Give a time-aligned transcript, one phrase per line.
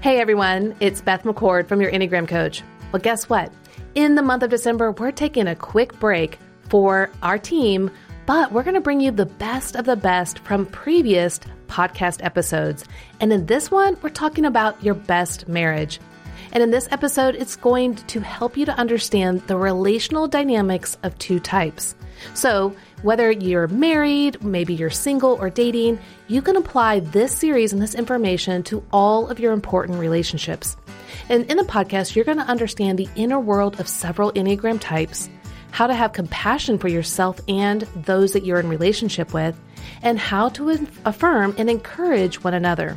[0.00, 2.62] Hey everyone, it's Beth McCord from your Enneagram Coach.
[2.92, 3.52] Well, guess what?
[3.96, 7.90] In the month of December, we're taking a quick break for our team,
[8.24, 12.84] but we're going to bring you the best of the best from previous podcast episodes.
[13.18, 15.98] And in this one, we're talking about your best marriage.
[16.52, 21.18] And in this episode, it's going to help you to understand the relational dynamics of
[21.18, 21.96] two types.
[22.34, 22.72] So,
[23.02, 27.94] whether you're married, maybe you're single or dating, you can apply this series and this
[27.94, 30.76] information to all of your important relationships.
[31.28, 35.30] And in the podcast, you're going to understand the inner world of several Enneagram types,
[35.70, 39.58] how to have compassion for yourself and those that you're in relationship with,
[40.02, 42.96] and how to affirm and encourage one another.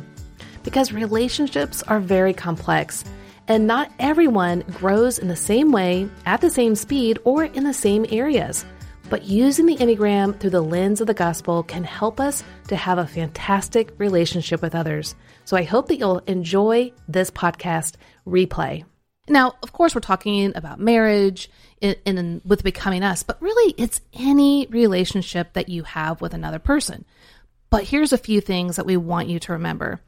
[0.64, 3.04] Because relationships are very complex,
[3.48, 7.74] and not everyone grows in the same way, at the same speed, or in the
[7.74, 8.64] same areas
[9.12, 12.96] but using the Enneagram through the lens of the gospel can help us to have
[12.96, 15.14] a fantastic relationship with others.
[15.44, 18.86] So I hope that you'll enjoy this podcast replay.
[19.28, 21.50] Now, of course, we're talking about marriage
[21.82, 26.58] and, and with becoming us, but really it's any relationship that you have with another
[26.58, 27.04] person.
[27.68, 30.00] But here's a few things that we want you to remember.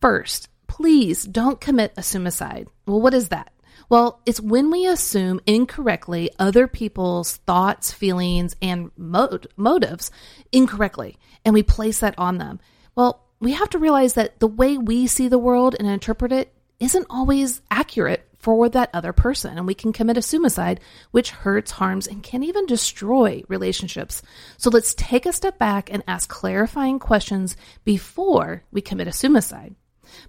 [0.00, 2.66] First, please don't commit assumicide.
[2.88, 3.52] Well, what is that?
[3.88, 10.10] Well, it's when we assume incorrectly other people's thoughts, feelings, and motives
[10.50, 12.58] incorrectly, and we place that on them.
[12.96, 16.52] Well, we have to realize that the way we see the world and interpret it
[16.80, 20.78] isn't always accurate for that other person, and we can commit assumicide,
[21.10, 24.22] which hurts, harms, and can even destroy relationships.
[24.56, 29.74] So let's take a step back and ask clarifying questions before we commit assumicide.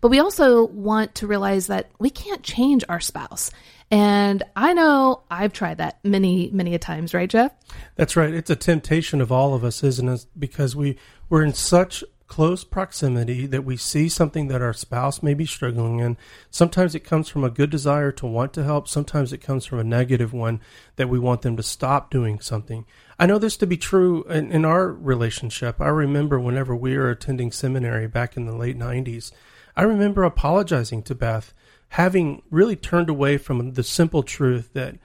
[0.02, 3.52] But we also want to realize that we can't change our spouse.
[3.90, 7.54] And I know I've tried that many, many a times, right, Jeff?
[7.96, 8.34] That's right.
[8.34, 10.26] It's a temptation of all of us, isn't it?
[10.38, 10.98] Because we,
[11.30, 16.00] we're in such close proximity that we see something that our spouse may be struggling
[16.00, 16.18] in.
[16.52, 18.88] Sometimes it comes from a good desire to want to help.
[18.88, 20.60] Sometimes it comes from a negative one
[20.98, 22.86] that we want them to stop doing something.
[23.18, 25.80] I know this to be true in, in our relationship.
[25.80, 29.32] I remember whenever we were attending seminary back in the late 90s,
[29.78, 31.54] I remember apologizing to Beth,
[31.90, 34.96] having really turned away from the simple truth that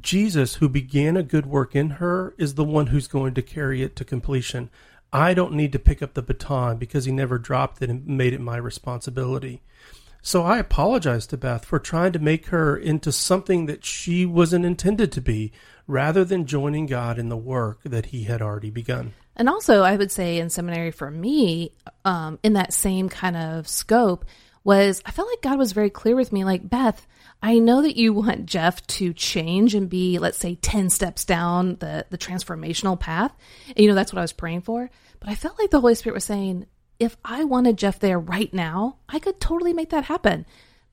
[0.00, 3.82] Jesus, who began a good work in her, is the one who's going to carry
[3.82, 4.70] it to completion.
[5.12, 8.32] I don't need to pick up the baton because he never dropped it and made
[8.32, 9.62] it my responsibility.
[10.22, 14.64] So I apologized to Beth for trying to make her into something that she wasn't
[14.64, 15.52] intended to be,
[15.86, 19.12] rather than joining God in the work that he had already begun.
[19.36, 21.72] And also, I would say in seminary for me,
[22.04, 24.24] um, in that same kind of scope,
[24.64, 27.06] was I felt like God was very clear with me like, Beth,
[27.42, 31.76] I know that you want Jeff to change and be, let's say, 10 steps down
[31.76, 33.32] the, the transformational path.
[33.68, 34.90] And, you know, that's what I was praying for.
[35.20, 36.66] But I felt like the Holy Spirit was saying,
[36.98, 40.46] if I wanted Jeff there right now, I could totally make that happen.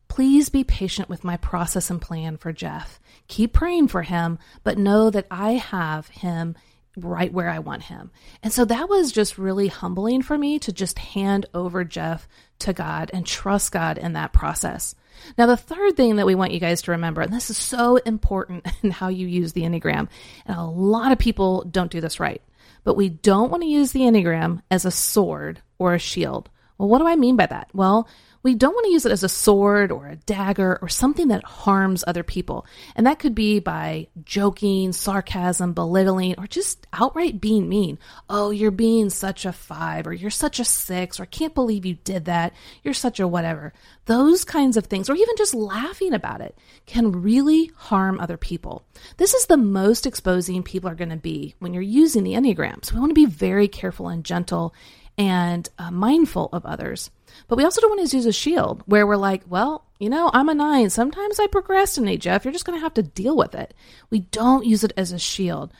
[0.07, 2.99] Please be patient with my process and plan for Jeff.
[3.27, 6.55] Keep praying for him, but know that I have him
[6.95, 8.11] right where I want him.
[8.41, 12.27] And so that was just really humbling for me to just hand over Jeff
[12.59, 14.95] to God and trust God in that process.
[15.37, 17.97] Now, the third thing that we want you guys to remember, and this is so
[17.97, 20.07] important in how you use the Enneagram,
[20.45, 22.41] and a lot of people don't do this right,
[22.83, 26.49] but we don't want to use the Enneagram as a sword or a shield.
[26.77, 27.69] Well, what do I mean by that?
[27.73, 28.07] Well,
[28.43, 31.45] we don't want to use it as a sword or a dagger or something that
[31.45, 32.65] harms other people.
[32.93, 37.97] And that could be by joking, sarcasm, belittling, or just outright being mean.
[38.29, 41.85] Oh, you're being such a five, or you're such a six, or I can't believe
[41.85, 42.53] you did that.
[42.83, 43.71] You're such a whatever.
[44.05, 48.83] Those kinds of things, or even just laughing about it, can really harm other people.
[49.15, 52.83] This is the most exposing people are going to be when you're using the Enneagram.
[52.83, 54.73] So we want to be very careful and gentle
[55.18, 57.12] and uh, mindful of others.
[57.47, 60.29] But we also don't want to use a shield where we're like, well, you know,
[60.34, 60.90] I'm a nine.
[60.90, 62.46] Sometimes I procrastinate, Jeff.
[62.46, 63.73] You're just going to have to deal with it.
[64.09, 65.72] We don't use it as a shield.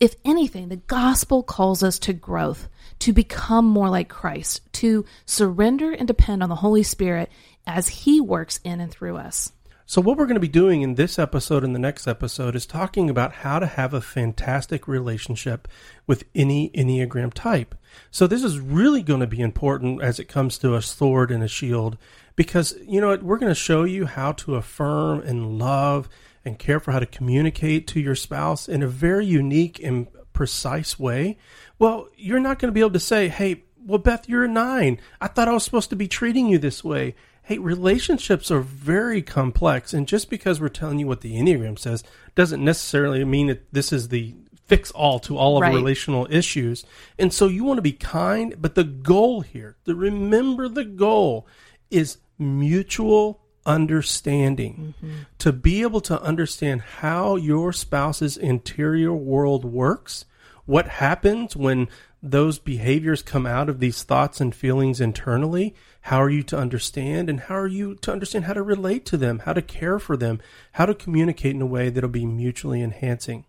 [0.00, 2.68] If anything, the gospel calls us to growth,
[3.00, 7.30] to become more like Christ, to surrender and depend on the Holy Spirit
[7.66, 9.52] as He works in and through us.
[9.86, 12.64] So, what we're going to be doing in this episode and the next episode is
[12.64, 15.68] talking about how to have a fantastic relationship
[16.06, 17.74] with any Enneagram type.
[18.10, 21.42] So, this is really going to be important as it comes to a sword and
[21.42, 21.98] a shield
[22.34, 26.08] because, you know, we're going to show you how to affirm and love
[26.46, 30.98] and care for how to communicate to your spouse in a very unique and precise
[30.98, 31.36] way.
[31.78, 34.98] Well, you're not going to be able to say, hey, well, Beth, you're a nine.
[35.20, 37.14] I thought I was supposed to be treating you this way
[37.44, 39.92] hey, relationships are very complex.
[39.92, 42.02] And just because we're telling you what the Enneagram says
[42.34, 44.34] doesn't necessarily mean that this is the
[44.66, 45.74] fix all to all of right.
[45.74, 46.84] relational issues.
[47.18, 51.46] And so you want to be kind, but the goal here, to remember the goal
[51.90, 54.94] is mutual understanding.
[54.96, 55.14] Mm-hmm.
[55.40, 60.24] To be able to understand how your spouse's interior world works,
[60.64, 61.88] what happens when
[62.24, 67.28] those behaviors come out of these thoughts and feelings internally, how are you to understand
[67.28, 70.16] and how are you to understand how to relate to them, how to care for
[70.16, 70.40] them,
[70.72, 73.44] how to communicate in a way that'll be mutually enhancing.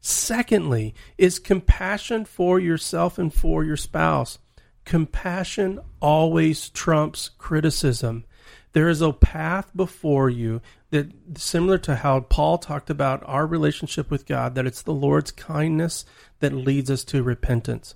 [0.00, 4.38] Secondly, is compassion for yourself and for your spouse.
[4.86, 8.24] Compassion always trumps criticism.
[8.72, 14.10] There is a path before you that similar to how Paul talked about our relationship
[14.10, 16.06] with God, that it's the Lord's kindness
[16.40, 17.94] that leads us to repentance.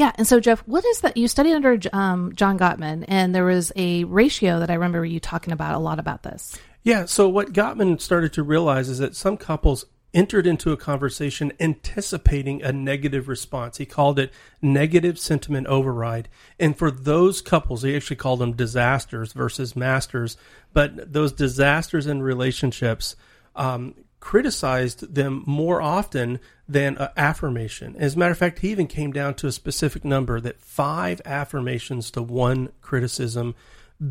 [0.00, 1.18] Yeah, and so Jeff, what is that?
[1.18, 5.20] You studied under um, John Gottman, and there was a ratio that I remember you
[5.20, 6.56] talking about a lot about this.
[6.82, 11.52] Yeah, so what Gottman started to realize is that some couples entered into a conversation
[11.60, 13.76] anticipating a negative response.
[13.76, 14.32] He called it
[14.62, 16.30] negative sentiment override.
[16.58, 20.38] And for those couples, he actually called them disasters versus masters.
[20.72, 23.16] But those disasters in relationships
[23.54, 26.38] um, criticized them more often
[26.68, 27.96] than uh, affirmation.
[27.96, 31.20] As a matter of fact, he even came down to a specific number that five
[31.24, 33.54] affirmations to one criticism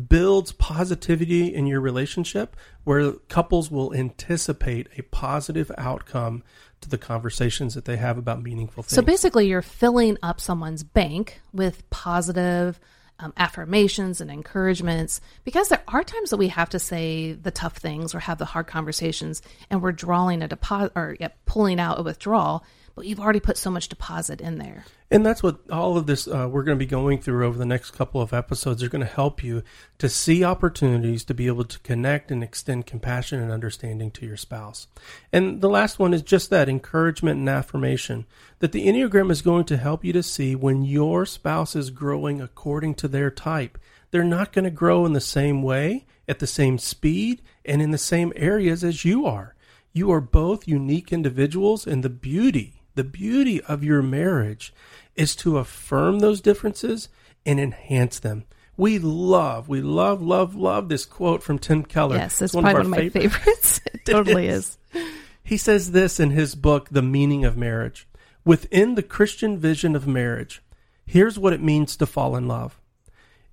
[0.08, 6.44] builds positivity in your relationship where couples will anticipate a positive outcome
[6.80, 8.94] to the conversations that they have about meaningful things.
[8.94, 12.78] So basically, you're filling up someone's bank with positive
[13.20, 17.76] um, affirmations and encouragements because there are times that we have to say the tough
[17.76, 21.98] things or have the hard conversations and we're drawing a deposit or yeah, pulling out
[21.98, 22.64] a withdrawal
[22.94, 24.84] but you've already put so much deposit in there.
[25.12, 27.66] And that's what all of this uh, we're going to be going through over the
[27.66, 29.64] next couple of episodes are going to help you
[29.98, 34.36] to see opportunities to be able to connect and extend compassion and understanding to your
[34.36, 34.86] spouse.
[35.32, 38.26] And the last one is just that encouragement and affirmation
[38.60, 42.40] that the Enneagram is going to help you to see when your spouse is growing
[42.40, 43.78] according to their type.
[44.12, 47.90] They're not going to grow in the same way, at the same speed, and in
[47.90, 49.56] the same areas as you are.
[49.92, 54.74] You are both unique individuals, and the beauty the beauty of your marriage
[55.16, 57.08] is to affirm those differences
[57.46, 58.44] and enhance them.
[58.76, 62.16] We love, we love, love, love this quote from Tim Keller.
[62.16, 63.80] Yes, it's, it's probably one of, one of my favorites.
[63.86, 64.76] it totally is.
[64.92, 65.08] is.
[65.42, 68.06] He says this in his book, The Meaning of Marriage.
[68.44, 70.60] Within the Christian vision of marriage,
[71.06, 72.78] here's what it means to fall in love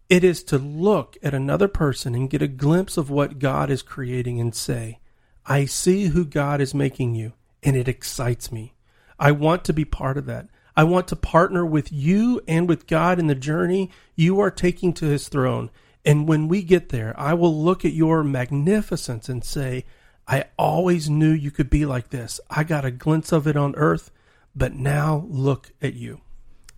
[0.10, 3.82] it is to look at another person and get a glimpse of what God is
[3.82, 5.00] creating and say,
[5.46, 7.32] I see who God is making you,
[7.64, 8.74] and it excites me.
[9.20, 10.48] I want to be part of that.
[10.76, 14.94] I want to partner with you and with God in the journey you are taking
[14.94, 15.72] to his throne.
[16.06, 19.86] And when we get there, I will look at your magnificence and say,
[20.28, 22.40] I always knew you could be like this.
[22.50, 24.12] I got a glimpse of it on earth,
[24.56, 26.22] but now look at you.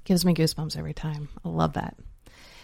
[0.06, 1.30] Gives me goosebumps every time.
[1.44, 1.97] I love that.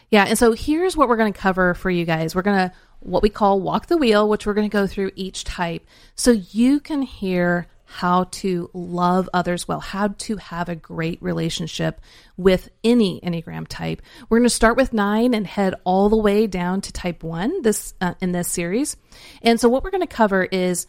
[0.10, 2.34] Yeah, and so here's what we're going to cover for you guys.
[2.34, 5.12] We're going to what we call walk the wheel, which we're going to go through
[5.16, 5.86] each type
[6.16, 12.02] so you can hear how to love others well, how to have a great relationship
[12.36, 14.02] with any Enneagram type.
[14.28, 17.62] We're going to start with nine and head all the way down to type one
[17.62, 18.98] this uh, in this series.
[19.42, 20.88] And so what we're going to cover is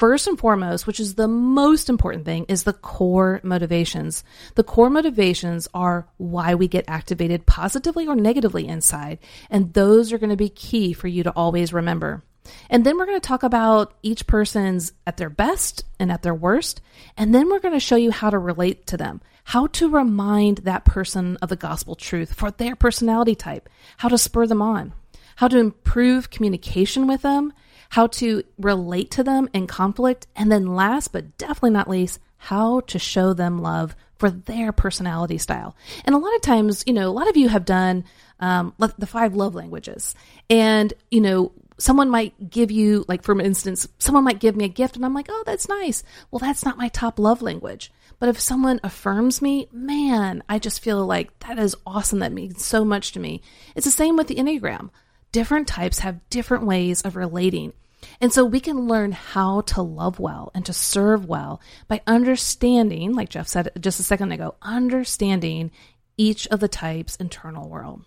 [0.00, 4.24] first and foremost, which is the most important thing, is the core motivations.
[4.54, 9.18] The core motivations are why we get activated positively or negatively inside.
[9.50, 12.22] And those are going to be key for you to always remember.
[12.68, 16.34] And then we're going to talk about each person's at their best and at their
[16.34, 16.80] worst.
[17.16, 20.58] And then we're going to show you how to relate to them, how to remind
[20.58, 24.92] that person of the gospel truth for their personality type, how to spur them on,
[25.36, 27.52] how to improve communication with them,
[27.90, 30.26] how to relate to them in conflict.
[30.36, 35.38] And then last but definitely not least, how to show them love for their personality
[35.38, 35.74] style.
[36.04, 38.04] And a lot of times, you know, a lot of you have done
[38.38, 40.14] um, the five love languages.
[40.48, 44.68] And, you know, someone might give you, like, for instance, someone might give me a
[44.68, 46.02] gift and I'm like, oh, that's nice.
[46.30, 47.90] Well, that's not my top love language.
[48.18, 52.18] But if someone affirms me, man, I just feel like that is awesome.
[52.18, 53.40] That means so much to me.
[53.74, 54.90] It's the same with the Enneagram.
[55.32, 57.72] Different types have different ways of relating.
[58.20, 63.14] And so we can learn how to love well and to serve well by understanding,
[63.14, 65.70] like Jeff said just a second ago, understanding
[66.16, 68.04] each of the types' internal world.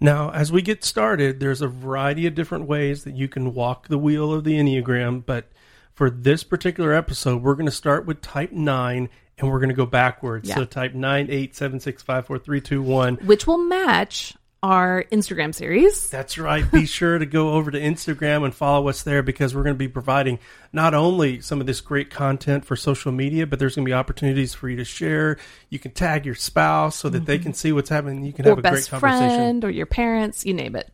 [0.00, 3.88] Now, as we get started, there's a variety of different ways that you can walk
[3.88, 5.48] the wheel of the Enneagram, but
[5.94, 9.08] for this particular episode, we're going to start with type 9
[9.38, 10.48] and we're going to go backwards.
[10.48, 10.56] Yeah.
[10.56, 13.16] So type 9, 8, 7, 6, 5, 4, 3, 2, 1.
[13.16, 14.34] Which will match
[14.64, 16.08] our Instagram series.
[16.08, 16.68] That's right.
[16.72, 19.78] Be sure to go over to Instagram and follow us there because we're going to
[19.78, 20.38] be providing
[20.72, 23.92] not only some of this great content for social media, but there's going to be
[23.92, 25.36] opportunities for you to share.
[25.68, 27.26] You can tag your spouse so that mm-hmm.
[27.26, 28.24] they can see what's happening.
[28.24, 29.28] You can or have a great conversation.
[29.28, 30.90] friend or your parents, you name it.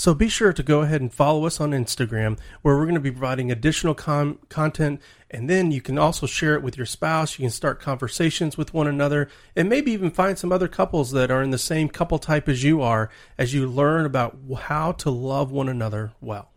[0.00, 3.00] So be sure to go ahead and follow us on Instagram, where we're going to
[3.00, 4.98] be providing additional com- content.
[5.30, 7.38] And then you can also share it with your spouse.
[7.38, 11.30] You can start conversations with one another, and maybe even find some other couples that
[11.30, 15.10] are in the same couple type as you are as you learn about how to
[15.10, 16.49] love one another well.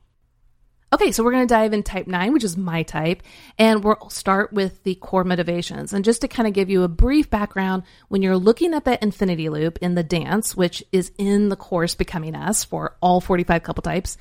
[0.94, 3.24] Okay, so we're going to dive in type 9, which is my type,
[3.58, 5.92] and we'll start with the core motivations.
[5.92, 9.02] And just to kind of give you a brief background, when you're looking at that
[9.02, 13.64] infinity loop in the dance, which is in the course Becoming Us for all 45
[13.64, 14.18] couple types,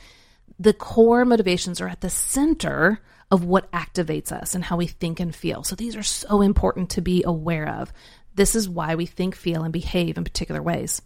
[0.59, 3.01] the core motivations are at the center
[3.31, 5.65] of what activates us and how we think and feel.
[5.65, 7.93] So these are so important to be aware of.
[8.35, 11.03] This is why we think, feel, and behave in particular ways.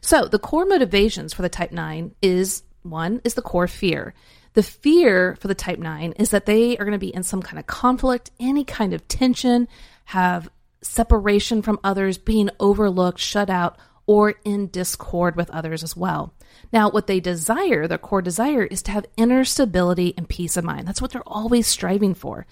[0.00, 4.12] So the core motivations for the type 9 is one is the core fear.
[4.54, 7.42] The fear for the type 9 is that they are going to be in some
[7.42, 9.68] kind of conflict, any kind of tension,
[10.06, 10.48] have
[10.80, 16.32] separation from others, being overlooked, shut out, or in discord with others as well.
[16.72, 20.64] Now, what they desire, their core desire, is to have inner stability and peace of
[20.64, 20.86] mind.
[20.86, 22.46] That's what they're always striving for.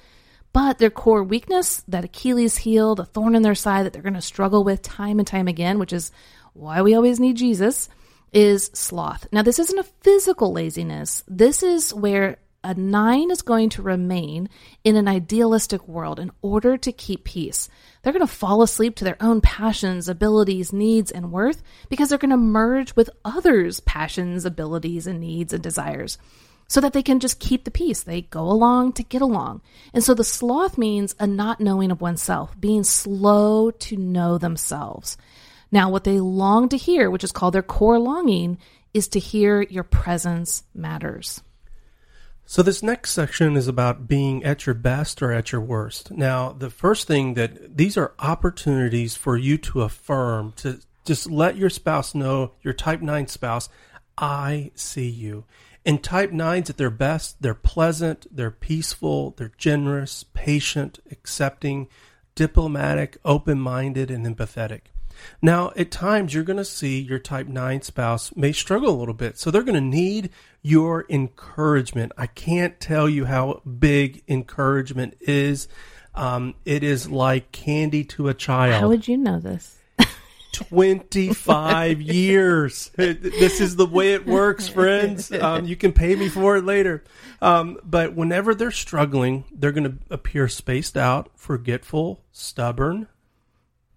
[0.53, 4.15] But their core weakness, that Achilles heel, the thorn in their side that they're going
[4.15, 6.11] to struggle with time and time again, which is
[6.53, 7.89] why we always need Jesus,
[8.33, 9.27] is sloth.
[9.33, 11.23] Now, this isn't a physical laziness.
[11.29, 14.49] This is where a nine is going to remain
[14.85, 17.69] in an idealistic world in order to keep peace.
[18.03, 22.19] They're going to fall asleep to their own passions, abilities, needs, and worth because they're
[22.19, 26.19] going to merge with others' passions, abilities, and needs and desires
[26.69, 28.03] so that they can just keep the peace.
[28.03, 29.61] They go along to get along.
[29.93, 35.17] And so the sloth means a not knowing of oneself, being slow to know themselves.
[35.73, 38.59] Now, what they long to hear, which is called their core longing,
[38.93, 41.43] is to hear your presence matters.
[42.45, 46.11] So, this next section is about being at your best or at your worst.
[46.11, 51.57] Now, the first thing that these are opportunities for you to affirm, to just let
[51.57, 53.71] your spouse know, your type 9 spouse,
[54.19, 55.45] I see you.
[55.87, 61.89] And type 9s at their best, they're pleasant, they're peaceful, they're generous, patient, accepting,
[62.35, 64.83] diplomatic, open minded, and empathetic.
[65.41, 69.15] Now, at times, you're going to see your type 9 spouse may struggle a little
[69.15, 69.39] bit.
[69.39, 70.31] So they're going to need
[70.63, 72.13] your encouragement.
[72.17, 75.69] I can't tell you how big encouragement is.
[76.15, 78.81] Um, it is like candy to a child.
[78.81, 79.79] How would you know this?
[80.53, 82.91] 25 years.
[82.97, 85.33] This is the way it works, friends.
[85.33, 87.03] Um, you can pay me for it later.
[87.41, 93.09] Um, but whenever they're struggling, they're going to appear spaced out, forgetful, stubborn,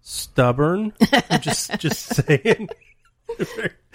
[0.06, 0.92] stubborn.
[1.30, 2.68] I'm just just saying.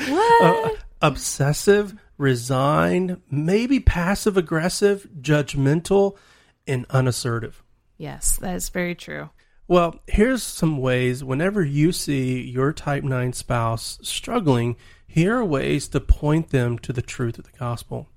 [0.07, 0.41] what?
[0.41, 0.69] Uh,
[1.01, 6.17] obsessive, resigned, maybe passive aggressive, judgmental,
[6.67, 7.63] and unassertive.
[7.97, 9.29] Yes, that is very true.
[9.67, 14.75] Well, here's some ways whenever you see your type 9 spouse struggling,
[15.07, 18.09] here are ways to point them to the truth of the gospel.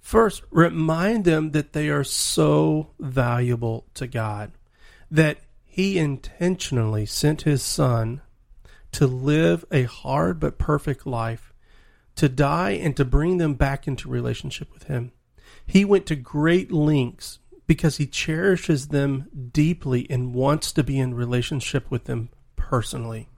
[0.00, 4.52] First, remind them that they are so valuable to God,
[5.10, 5.38] that
[5.76, 8.22] he intentionally sent his son
[8.92, 11.52] to live a hard but perfect life,
[12.14, 15.12] to die and to bring them back into relationship with him.
[15.66, 21.12] He went to great lengths because he cherishes them deeply and wants to be in
[21.12, 23.28] relationship with them personally.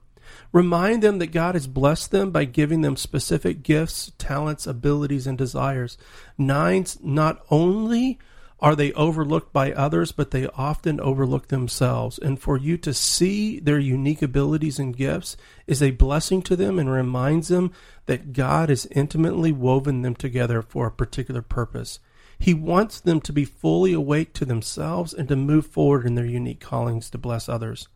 [0.53, 5.37] Remind them that God has blessed them by giving them specific gifts, talents, abilities, and
[5.37, 5.97] desires.
[6.37, 8.17] Nines not only
[8.61, 12.17] are they overlooked by others, but they often overlook themselves?
[12.17, 16.77] And for you to see their unique abilities and gifts is a blessing to them
[16.77, 17.71] and reminds them
[18.05, 21.99] that God has intimately woven them together for a particular purpose.
[22.37, 26.25] He wants them to be fully awake to themselves and to move forward in their
[26.25, 27.87] unique callings to bless others.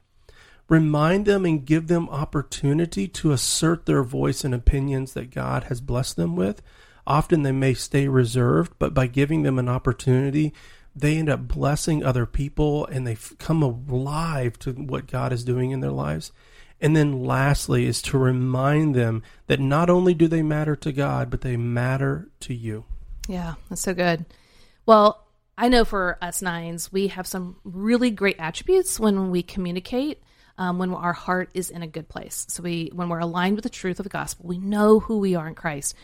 [0.69, 5.81] Remind them and give them opportunity to assert their voice and opinions that God has
[5.81, 6.61] blessed them with
[7.05, 10.53] Often they may stay reserved, but by giving them an opportunity,
[10.95, 15.71] they end up blessing other people and they come alive to what God is doing
[15.71, 16.31] in their lives.
[16.79, 21.29] And then lastly is to remind them that not only do they matter to God,
[21.29, 22.85] but they matter to you.
[23.27, 24.25] Yeah, that's so good.
[24.85, 25.25] Well,
[25.57, 30.21] I know for us nines, we have some really great attributes when we communicate.
[30.55, 32.45] Um, when our heart is in a good place.
[32.47, 35.33] So we, when we're aligned with the truth of the gospel, we know who we
[35.33, 35.95] are in Christ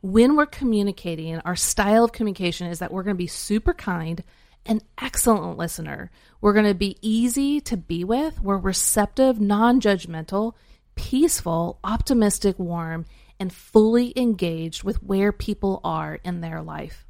[0.00, 4.22] when we're communicating, our style of communication is that we're going to be super kind,
[4.66, 6.10] an excellent listener.
[6.40, 8.40] We're going to be easy to be with.
[8.40, 10.54] We're receptive, non judgmental,
[10.94, 13.06] peaceful, optimistic, warm,
[13.40, 17.06] and fully engaged with where people are in their life.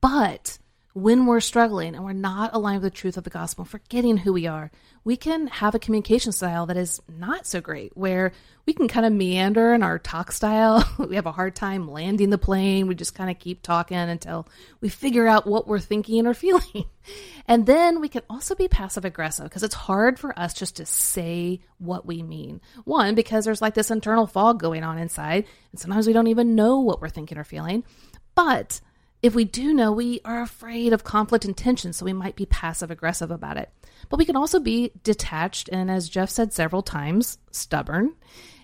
[0.00, 0.58] But
[0.92, 4.32] when we're struggling and we're not aligned with the truth of the gospel, forgetting who
[4.32, 4.70] we are,
[5.04, 8.32] we can have a communication style that is not so great, where
[8.66, 10.84] we can kind of meander in our talk style.
[10.98, 12.88] we have a hard time landing the plane.
[12.88, 14.48] We just kind of keep talking until
[14.80, 16.86] we figure out what we're thinking or feeling.
[17.46, 20.86] and then we can also be passive aggressive because it's hard for us just to
[20.86, 22.60] say what we mean.
[22.84, 26.56] One, because there's like this internal fog going on inside, and sometimes we don't even
[26.56, 27.84] know what we're thinking or feeling.
[28.34, 28.80] But
[29.22, 32.46] if we do know, we are afraid of conflict and tension, so we might be
[32.46, 33.70] passive aggressive about it.
[34.08, 38.14] But we can also be detached and, as Jeff said several times, stubborn.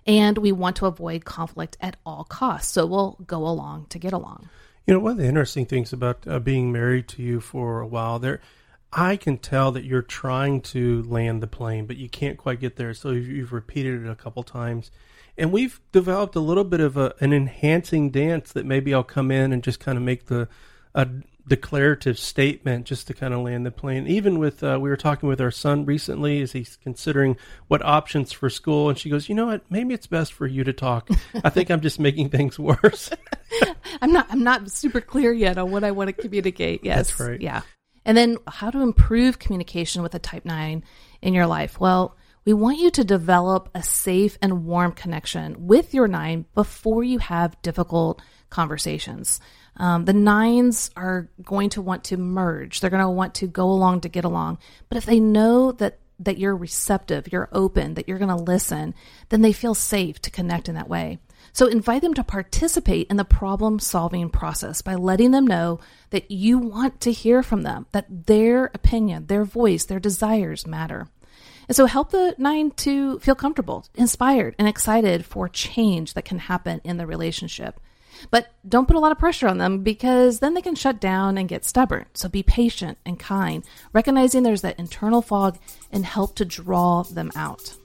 [0.07, 2.73] And we want to avoid conflict at all costs.
[2.73, 4.49] So we'll go along to get along.
[4.87, 7.87] You know, one of the interesting things about uh, being married to you for a
[7.87, 8.41] while there,
[8.93, 12.77] I can tell that you're trying to land the plane, but you can't quite get
[12.77, 12.95] there.
[12.95, 14.91] So you've repeated it a couple times
[15.39, 19.31] and we've developed a little bit of a, an enhancing dance that maybe I'll come
[19.31, 20.49] in and just kind of make the
[20.95, 21.07] a
[21.49, 24.07] declarative statement just to kind of land the plane.
[24.07, 27.37] Even with uh, we were talking with our son recently as he's considering
[27.69, 29.71] what options for school, and she goes, "You know what?
[29.71, 31.09] Maybe it's best for you to talk.
[31.45, 33.11] I think I'm just making things worse."
[34.03, 34.27] I'm not.
[34.31, 36.85] I'm not super clear yet on what I want to communicate.
[36.85, 37.41] Yes, that's right.
[37.41, 37.63] Yeah,
[38.05, 40.83] and then how to improve communication with a Type Nine
[41.23, 41.79] in your life?
[41.79, 42.17] Well
[42.47, 47.19] we want you to develop a safe and warm connection with your nine before you
[47.19, 49.41] have difficult conversations.
[49.77, 52.81] Um, the nines are going to want to merge.
[52.81, 54.59] They're going to want to go along to get along.
[54.89, 58.95] But if they know that that you're receptive, you're open, that you're going to listen,
[59.29, 61.19] then they feel safe to connect in that way.
[61.53, 65.79] So invite them to participate in the problem solving process by letting them know
[66.11, 71.09] that you want to hear from them, that their opinion, their voice, their desires matter.
[71.69, 76.39] And so help the nine to feel comfortable, inspired, and excited for change that can
[76.39, 77.81] happen in the relationship.
[78.31, 81.37] But don't put a lot of pressure on them because then they can shut down
[81.37, 82.07] and get stubborn.
[82.15, 85.59] So be patient and kind, recognizing there's that internal fog
[85.91, 87.77] and help to draw them out.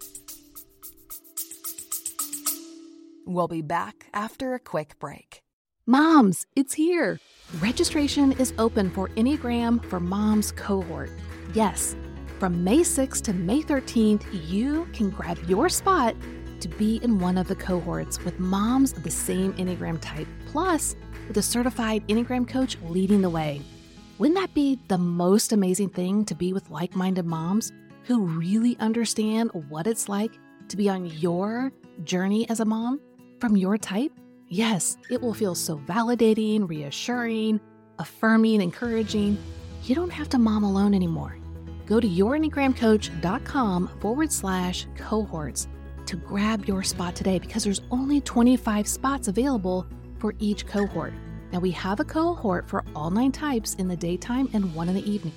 [3.25, 5.41] We'll be back after a quick break.
[5.85, 7.19] Moms, it's here.
[7.59, 11.09] Registration is open for Enneagram for Moms cohort.
[11.53, 11.95] Yes,
[12.41, 16.15] from May 6th to May 13th, you can grab your spot
[16.59, 20.95] to be in one of the cohorts with moms of the same Enneagram type, plus
[21.27, 23.61] with a certified Enneagram coach leading the way.
[24.17, 27.71] Wouldn't that be the most amazing thing to be with like minded moms
[28.05, 30.33] who really understand what it's like
[30.69, 31.71] to be on your
[32.05, 32.99] journey as a mom
[33.39, 34.13] from your type?
[34.47, 37.61] Yes, it will feel so validating, reassuring,
[37.99, 39.37] affirming, encouraging.
[39.83, 41.37] You don't have to mom alone anymore
[41.91, 45.67] go to yourenneagramcoach.com forward slash cohorts
[46.05, 49.85] to grab your spot today because there's only 25 spots available
[50.17, 51.13] for each cohort.
[51.51, 54.95] Now, we have a cohort for all nine types in the daytime and one in
[54.95, 55.33] the evening.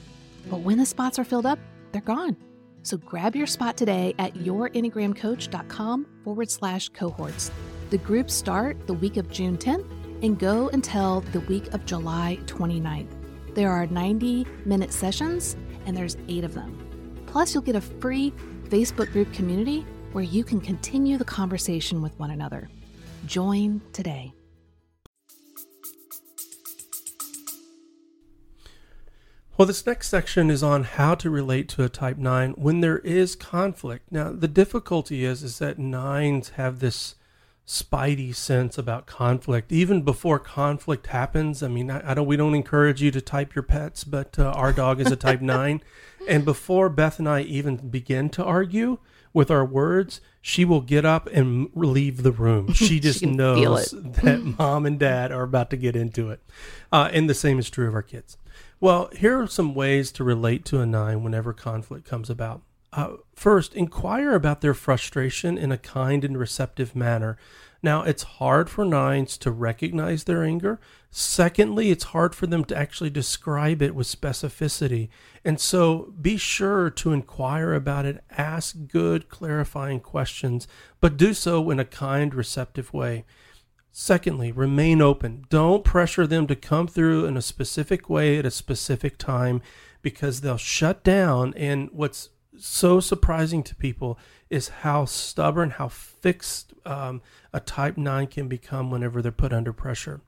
[0.48, 1.58] But when the spots are filled up,
[1.90, 2.36] they're gone.
[2.84, 7.50] So grab your spot today at yourenneagramcoach.com forward slash cohorts.
[7.90, 9.90] The groups start the week of June 10th
[10.22, 13.08] and go until the week of July 29th.
[13.56, 17.24] There are 90 minute sessions and there's eight of them.
[17.26, 18.32] Plus, you'll get a free
[18.68, 22.68] Facebook group community where you can continue the conversation with one another.
[23.26, 24.32] Join today.
[29.56, 32.98] Well, this next section is on how to relate to a type 9 when there
[32.98, 34.10] is conflict.
[34.10, 37.14] Now, the difficulty is is that nines have this
[37.66, 41.62] spidey sense about conflict even before conflict happens.
[41.62, 44.50] I mean i, I don't we don't encourage you to type your pets but uh,
[44.50, 45.82] our dog is a type 9
[46.28, 48.98] and before beth and i even begin to argue
[49.32, 52.72] with our words she will get up and leave the room.
[52.74, 53.90] She just she knows
[54.22, 56.40] that mom and dad are about to get into it.
[56.92, 58.36] Uh, and the same is true of our kids.
[58.78, 62.60] Well here are some ways to relate to a nine whenever conflict comes about
[62.94, 67.36] uh, first, inquire about their frustration in a kind and receptive manner.
[67.82, 70.80] Now, it's hard for nines to recognize their anger.
[71.10, 75.08] Secondly, it's hard for them to actually describe it with specificity.
[75.44, 80.66] And so be sure to inquire about it, ask good, clarifying questions,
[81.00, 83.24] but do so in a kind, receptive way.
[83.92, 85.44] Secondly, remain open.
[85.50, 89.60] Don't pressure them to come through in a specific way at a specific time
[90.00, 91.52] because they'll shut down.
[91.54, 94.18] And what's so surprising to people
[94.50, 99.72] is how stubborn, how fixed um, a type 9 can become whenever they're put under
[99.72, 100.20] pressure.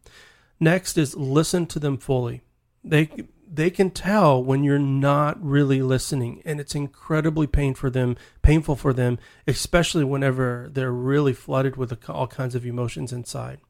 [0.59, 2.43] Next is listen to them fully.
[2.83, 3.11] They
[3.49, 8.75] they can tell when you're not really listening and it's incredibly pain for them painful
[8.75, 13.61] for them especially whenever they're really flooded with all kinds of emotions inside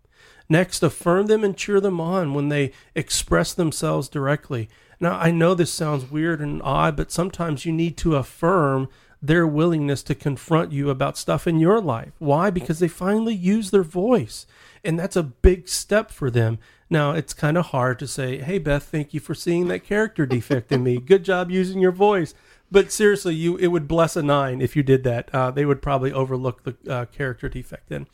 [0.49, 5.55] next affirm them and cheer them on when they express themselves directly Now, I know
[5.55, 8.89] this sounds weird and odd, but sometimes you need to affirm
[9.23, 12.13] their willingness to confront you about stuff in your life.
[12.19, 12.51] Why?
[12.51, 14.47] Because they finally use their voice.
[14.85, 16.59] And that's a big step for them.
[16.89, 20.27] Now, it's kind of hard to say, hey, Beth, thank you for seeing that character
[20.27, 20.99] defect in me.
[21.05, 22.35] Good job using your voice.
[22.71, 25.33] But seriously, you it would bless a nine if you did that.
[25.33, 28.09] Uh, they would probably overlook the uh, character defect then.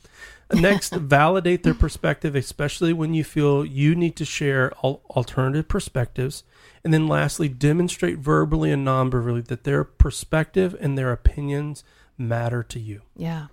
[0.53, 6.45] Next, validate their perspective, especially when you feel you need to share al- alternative perspectives.
[6.85, 11.85] And then lastly, demonstrate verbally and non-verbally that their perspective and their opinions
[12.19, 13.03] matter to you.
[13.17, 13.47] Yeah.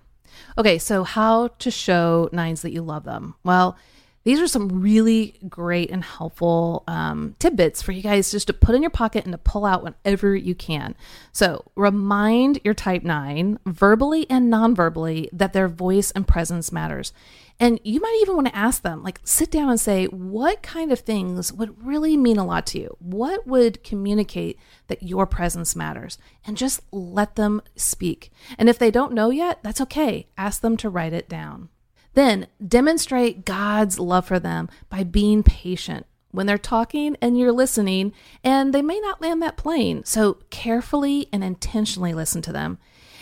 [0.58, 3.34] Okay, so how to show nines that you love them?
[3.44, 3.76] Well,
[4.22, 8.74] these are some really great and helpful um, tidbits for you guys just to put
[8.74, 10.94] in your pocket and to pull out whenever you can.
[11.32, 17.14] So, remind your type 9 verbally and non verbally that their voice and presence matters.
[17.62, 20.90] And you might even want to ask them, like, sit down and say, what kind
[20.90, 22.96] of things would really mean a lot to you?
[22.98, 26.16] What would communicate that your presence matters?
[26.46, 28.32] And just let them speak.
[28.56, 30.28] And if they don't know yet, that's okay.
[30.38, 31.68] Ask them to write it down.
[32.14, 38.12] Then demonstrate God's love for them by being patient when they're talking and you're listening,
[38.42, 40.02] and they may not land that plane.
[40.04, 42.78] So carefully and intentionally listen to them.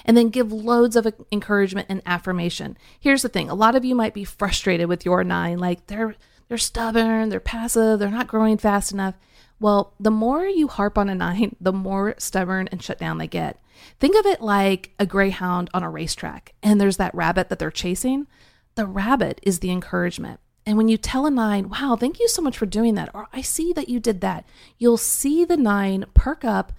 [0.09, 2.77] And then give loads of encouragement and affirmation.
[2.99, 6.17] Here's the thing a lot of you might be frustrated with your nine, like they're
[6.49, 9.15] they're stubborn, they're passive, they're not growing fast enough.
[9.61, 13.27] Well, the more you harp on a nine, the more stubborn and shut down they
[13.27, 13.61] get.
[14.01, 17.71] Think of it like a greyhound on a racetrack, and there's that rabbit that they're
[17.71, 18.27] chasing.
[18.75, 20.41] The rabbit is the encouragement.
[20.65, 23.29] And when you tell a nine, wow, thank you so much for doing that, or
[23.33, 24.45] I see that you did that,
[24.79, 26.73] you'll see the nine perk up,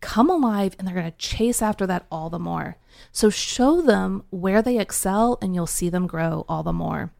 [0.00, 2.76] come alive, and they're going to chase after that all the more.
[3.12, 7.12] So show them where they excel, and you'll see them grow all the more.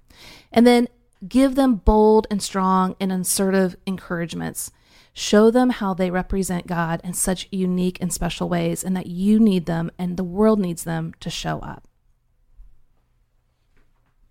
[0.53, 0.89] And then
[1.27, 4.71] give them bold and strong and assertive encouragements.
[5.13, 9.39] Show them how they represent God in such unique and special ways, and that you
[9.39, 11.86] need them and the world needs them to show up.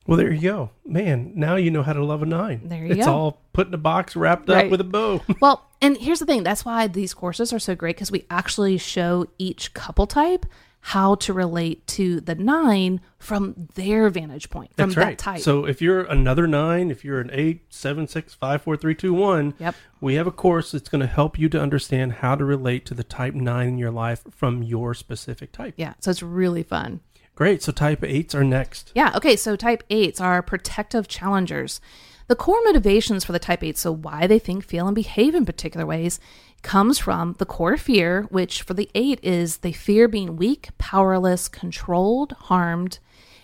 [0.07, 0.69] Well, there you go.
[0.85, 2.61] Man, now you know how to love a nine.
[2.65, 2.99] There you it's go.
[2.99, 4.65] It's all put in a box, wrapped Right.
[4.65, 5.21] up with a bow.
[5.41, 8.77] well, and here's the thing that's why these courses are so great because we actually
[8.77, 10.45] show each couple type
[10.89, 15.17] how to relate to the nine from their vantage point, from That's that right.
[15.17, 15.39] type.
[15.41, 19.11] So if you're another nine, if you're an eight, seven, six, five, four, three, two,
[19.11, 19.73] one, Yep.
[19.99, 22.93] we have a course that's going to help you to understand how to relate to
[22.93, 25.73] the type nine in your life from your specific type.
[25.75, 26.99] yeah, so it's really fun.
[27.35, 27.61] Great.
[27.61, 28.91] So type eights are next.
[28.95, 29.11] Yeah.
[29.15, 29.35] Okay.
[29.35, 31.79] So type eights are protective challengers.
[32.27, 35.45] The core motivations for the type eights, so why they think, feel, and behave in
[35.45, 36.19] particular ways,
[36.63, 41.47] comes from the core fear, which for the eight is they fear being weak, powerless,
[41.47, 42.97] controlled, harmed,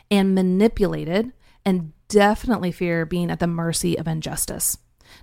[0.09, 1.31] and manipulated,
[1.63, 4.79] and definitely fear being at the mercy of injustice.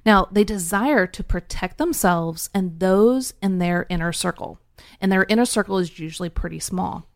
[0.06, 4.60] Now, they desire to protect themselves and those in their inner circle,
[5.00, 7.08] and their inner circle is usually pretty small.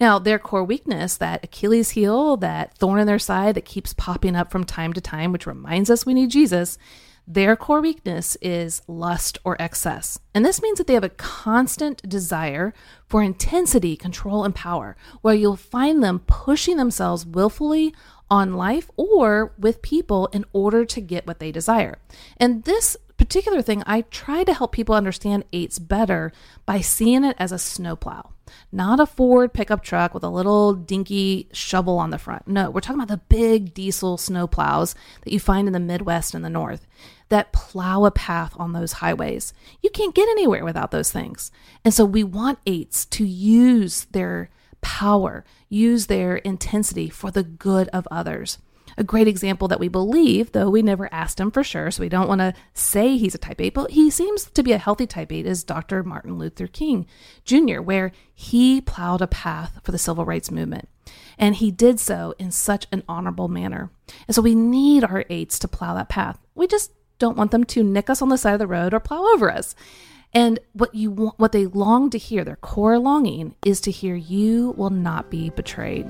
[0.00, 4.34] Now, their core weakness, that Achilles heel, that thorn in their side that keeps popping
[4.34, 6.78] up from time to time, which reminds us we need Jesus,
[7.26, 10.18] their core weakness is lust or excess.
[10.34, 12.72] And this means that they have a constant desire
[13.06, 17.94] for intensity, control, and power, where you'll find them pushing themselves willfully
[18.30, 21.98] on life or with people in order to get what they desire.
[22.36, 26.32] And this particular thing, I try to help people understand eights better
[26.64, 28.30] by seeing it as a snowplow,
[28.72, 32.48] not a Ford pickup truck with a little dinky shovel on the front.
[32.48, 36.42] No, we're talking about the big diesel snowplows that you find in the Midwest and
[36.42, 36.86] the North
[37.28, 39.52] that plow a path on those highways.
[39.82, 41.52] You can't get anywhere without those things.
[41.84, 44.48] And so we want eights to use their
[44.80, 48.56] power, use their intensity for the good of others.
[49.00, 52.10] A great example that we believe, though we never asked him for sure, so we
[52.10, 55.06] don't want to say he's a type 8, but he seems to be a healthy
[55.06, 56.02] type 8, is Dr.
[56.02, 57.06] Martin Luther King
[57.46, 60.86] Jr., where he plowed a path for the civil rights movement.
[61.38, 63.90] And he did so in such an honorable manner.
[64.28, 66.38] And so we need our eights to plow that path.
[66.54, 69.00] We just don't want them to nick us on the side of the road or
[69.00, 69.74] plow over us.
[70.34, 74.14] And what you want, what they long to hear, their core longing, is to hear
[74.14, 76.06] you will not be betrayed.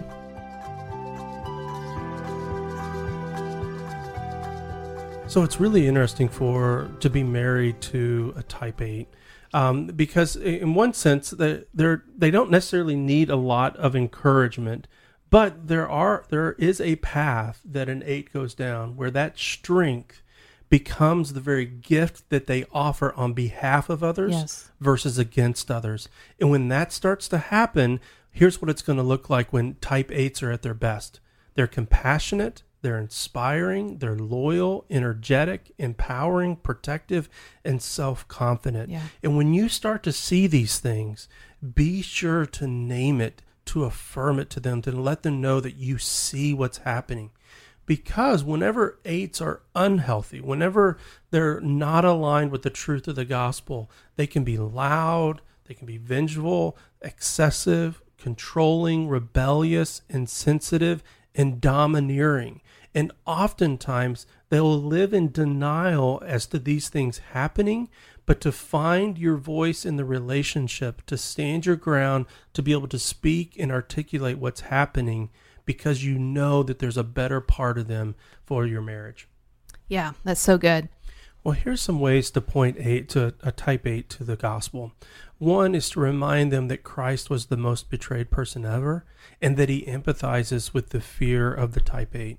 [5.30, 9.06] So it's really interesting for to be married to a type eight.
[9.54, 14.88] Um, because in one sense they they're they don't necessarily need a lot of encouragement,
[15.30, 20.20] but there are there is a path that an eight goes down where that strength
[20.68, 24.70] becomes the very gift that they offer on behalf of others Yes.
[24.80, 26.08] versus against others.
[26.40, 28.00] And when that starts to happen,
[28.32, 31.20] here's what it's going to look like when type 8s are at their best.
[31.54, 37.28] They're compassionate, they're inspiring, they're loyal, energetic, empowering, protective,
[37.64, 38.90] and self confident.
[38.90, 39.02] Yeah.
[39.22, 41.28] And when you start to see these things,
[41.74, 45.76] be sure to name it, to affirm it to them, to let them know that
[45.76, 47.30] you see what's happening.
[47.86, 50.96] Because whenever eights are unhealthy, whenever
[51.30, 55.86] they're not aligned with the truth of the gospel, they can be loud, they can
[55.86, 61.02] be vengeful, excessive, controlling, rebellious, insensitive,
[61.34, 62.60] and domineering.
[62.94, 67.88] And oftentimes they will live in denial as to these things happening,
[68.26, 72.88] but to find your voice in the relationship, to stand your ground, to be able
[72.88, 75.30] to speak and articulate what's happening
[75.64, 79.28] because you know that there's a better part of them for your marriage.
[79.86, 80.88] Yeah, that's so good.
[81.42, 84.92] Well, here's some ways to point eight to a type eight to the gospel.
[85.38, 89.06] One is to remind them that Christ was the most betrayed person ever
[89.40, 92.38] and that he empathizes with the fear of the type eight.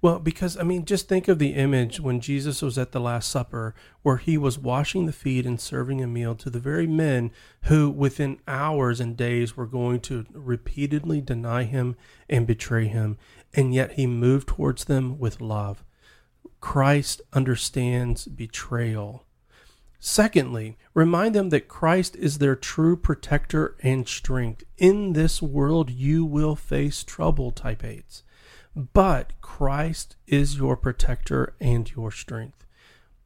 [0.00, 3.28] Well, because I mean, just think of the image when Jesus was at the Last
[3.28, 7.32] Supper, where he was washing the feet and serving a meal to the very men
[7.62, 11.96] who, within hours and days, were going to repeatedly deny him
[12.28, 13.18] and betray him,
[13.54, 15.82] and yet he moved towards them with love.
[16.60, 19.24] Christ understands betrayal.
[20.00, 24.64] Secondly, remind them that Christ is their true protector and strength.
[24.76, 28.22] In this world, you will face trouble, type 8s.
[28.76, 32.66] But Christ is your protector and your strength.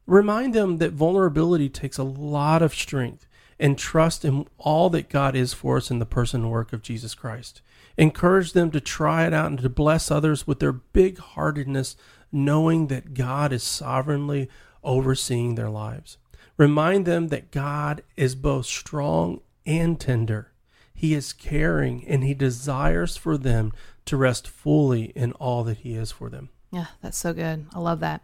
[0.05, 3.27] Remind them that vulnerability takes a lot of strength
[3.59, 6.81] and trust in all that God is for us in the person and work of
[6.81, 7.61] Jesus Christ.
[7.97, 11.97] Encourage them to try it out and to bless others with their big heartedness,
[12.31, 14.49] knowing that God is sovereignly
[14.83, 16.17] overseeing their lives.
[16.57, 20.51] Remind them that God is both strong and tender.
[20.93, 23.71] He is caring and he desires for them
[24.05, 26.49] to rest fully in all that he is for them.
[26.71, 27.65] Yeah, that's so good.
[27.73, 28.21] I love that.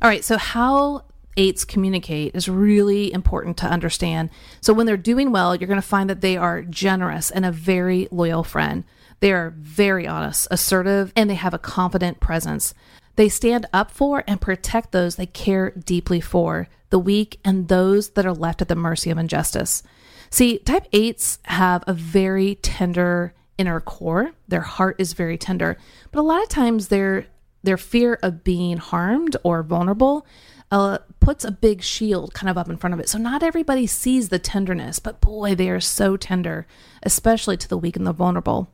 [0.00, 1.04] All right, so how
[1.36, 4.30] eights communicate is really important to understand.
[4.60, 7.52] So when they're doing well, you're going to find that they are generous and a
[7.52, 8.84] very loyal friend.
[9.20, 12.74] They are very honest, assertive, and they have a confident presence.
[13.16, 18.10] They stand up for and protect those they care deeply for, the weak and those
[18.10, 19.82] that are left at the mercy of injustice.
[20.30, 24.32] See, type 8s have a very tender inner core.
[24.48, 25.76] Their heart is very tender,
[26.10, 27.26] but a lot of times their
[27.64, 30.26] their fear of being harmed or vulnerable
[30.72, 33.08] uh, puts a big shield kind of up in front of it.
[33.08, 36.66] So not everybody sees the tenderness, but boy, they are so tender,
[37.02, 38.68] especially to the weak and the vulnerable.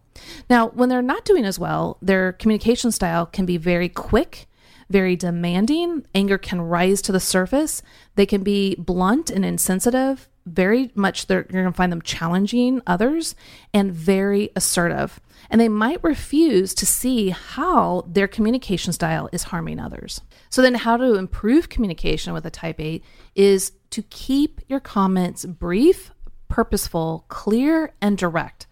[0.48, 4.46] Now, when they're not doing as well, their communication style can be very quick,
[4.90, 6.06] very demanding.
[6.14, 7.82] Anger can rise to the surface.
[8.14, 10.28] They can be blunt and insensitive.
[10.46, 13.34] Very much, you're going to find them challenging others
[13.74, 15.20] and very assertive.
[15.50, 20.22] And they might refuse to see how their communication style is harming others.
[20.50, 23.04] So, then how to improve communication with a type 8
[23.34, 26.12] is to keep your comments brief,
[26.48, 28.66] purposeful, clear, and direct.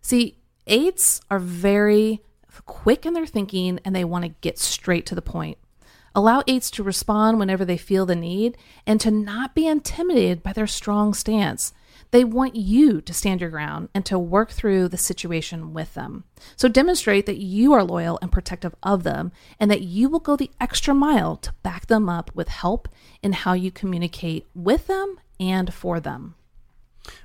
[0.00, 2.22] See, eights are very
[2.66, 5.58] quick in their thinking and they want to get straight to the point.
[6.14, 10.52] Allow eights to respond whenever they feel the need and to not be intimidated by
[10.52, 11.72] their strong stance.
[12.10, 16.24] They want you to stand your ground and to work through the situation with them.
[16.56, 20.36] So demonstrate that you are loyal and protective of them and that you will go
[20.36, 22.88] the extra mile to back them up with help
[23.22, 26.34] in how you communicate with them and for them.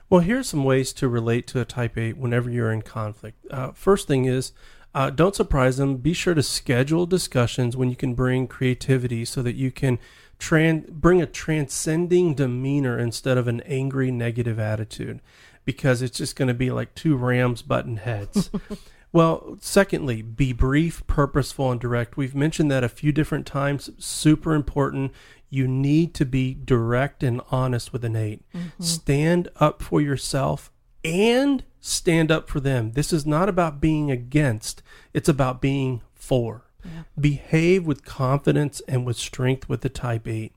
[0.09, 3.45] Well, here's some ways to relate to a type 8 whenever you're in conflict.
[3.51, 4.53] Uh, first thing is,
[4.95, 5.97] uh, don't surprise them.
[5.97, 9.99] Be sure to schedule discussions when you can bring creativity so that you can
[10.39, 15.19] tran- bring a transcending demeanor instead of an angry, negative attitude,
[15.65, 18.49] because it's just going to be like two rams button heads.
[19.11, 22.15] well, secondly, be brief, purposeful, and direct.
[22.15, 23.89] We've mentioned that a few different times.
[23.97, 25.11] Super important.
[25.49, 28.83] You need to be direct and honest with an 8 mm-hmm.
[28.83, 30.71] Stand up for yourself
[31.03, 32.91] and stand up for them.
[32.91, 34.83] This is not about being against,
[35.13, 36.65] it's about being for.
[36.83, 37.03] Yeah.
[37.19, 40.53] Behave with confidence and with strength with the type 8.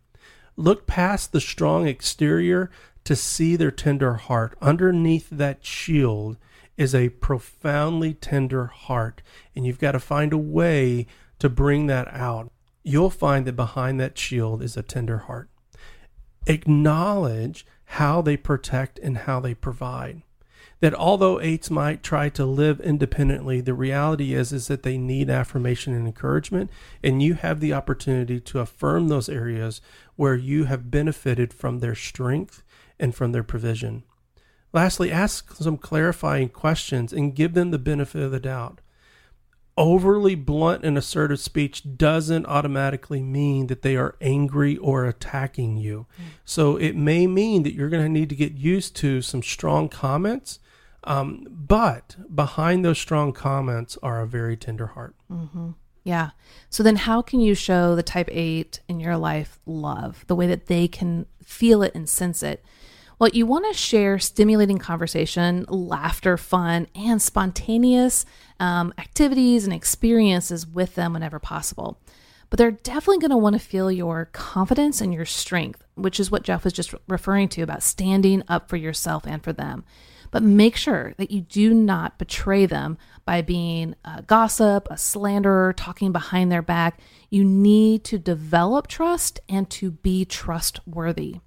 [0.57, 2.70] Look past the strong exterior
[3.05, 4.57] to see their tender heart.
[4.61, 6.37] Underneath that shield
[6.76, 9.22] is a profoundly tender heart,
[9.55, 11.07] and you've got to find a way
[11.38, 12.50] to bring that out
[12.83, 15.49] you'll find that behind that shield is a tender heart.
[16.47, 20.23] Acknowledge how they protect and how they provide.
[20.81, 25.29] That although eights might try to live independently, the reality is is that they need
[25.29, 26.71] affirmation and encouragement,
[27.05, 29.83] and you have the opportunity to affirm those areas
[30.16, 32.62] where you have benefited from their strength
[32.99, 34.05] and from their provision.
[34.73, 38.80] Lastly, ask some clarifying questions and give them the benefit of the doubt
[39.76, 46.06] overly blunt and assertive speech doesn't automatically mean that they are angry or attacking you.
[46.18, 46.24] Mm.
[46.44, 49.88] So it may mean that you're going to need to get used to some strong
[49.88, 50.59] comments.
[51.04, 55.14] Um, but behind those strong comments are a very tender heart.
[55.33, 55.70] Mm-hmm.
[56.04, 56.30] Yeah.
[56.68, 60.46] So then, how can you show the type 8 in your life love, the way
[60.46, 62.64] that they can feel it and sense it?
[63.20, 68.24] Well, you want to share stimulating conversation, laughter, fun, and spontaneous
[68.59, 72.00] um, activities and experiences with them whenever possible.
[72.48, 76.30] But they're definitely going to want to feel your confidence and your strength, which is
[76.30, 79.85] what Jeff was just referring to about standing up for yourself and for them.
[80.30, 85.74] But make sure that you do not betray them by being a gossip, a slanderer,
[85.74, 86.98] talking behind their back.
[87.28, 91.40] You need to develop trust and to be trustworthy.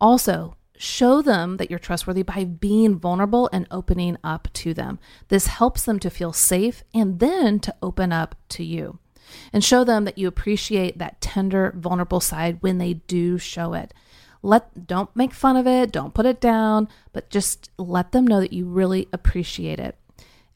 [0.00, 4.98] Also, show them that you're trustworthy by being vulnerable and opening up to them.
[5.28, 8.98] This helps them to feel safe and then to open up to you.
[9.52, 13.94] And show them that you appreciate that tender, vulnerable side when they do show it.
[14.42, 18.40] Let don't make fun of it, don't put it down, but just let them know
[18.40, 19.96] that you really appreciate it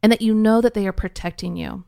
[0.02, 1.84] and that you know that they are protecting you.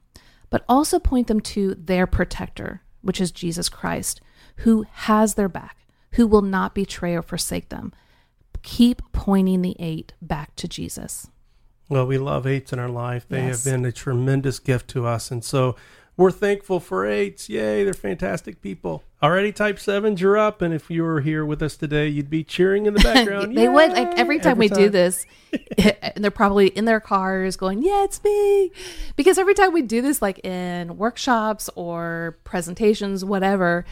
[0.48, 4.20] But also point them to their protector, which is Jesus Christ,
[4.58, 5.76] who has their back,
[6.12, 7.92] who will not betray or forsake them
[8.62, 11.28] keep pointing the eight back to Jesus.
[11.88, 13.26] Well, we love eights in our life.
[13.28, 13.64] They yes.
[13.64, 15.30] have been a tremendous gift to us.
[15.30, 15.74] And so
[16.18, 17.48] we're thankful for eights.
[17.48, 19.04] Yay, they're fantastic people.
[19.22, 20.60] Already type sevens, you're up.
[20.60, 23.56] And if you were here with us today, you'd be cheering in the background.
[23.56, 23.68] they Yay!
[23.68, 23.92] would.
[23.92, 24.78] Like every time every we time.
[24.78, 25.24] do this,
[25.78, 28.72] and they're probably in their cars going, Yeah, it's me.
[29.16, 33.84] Because every time we do this, like in workshops or presentations, whatever,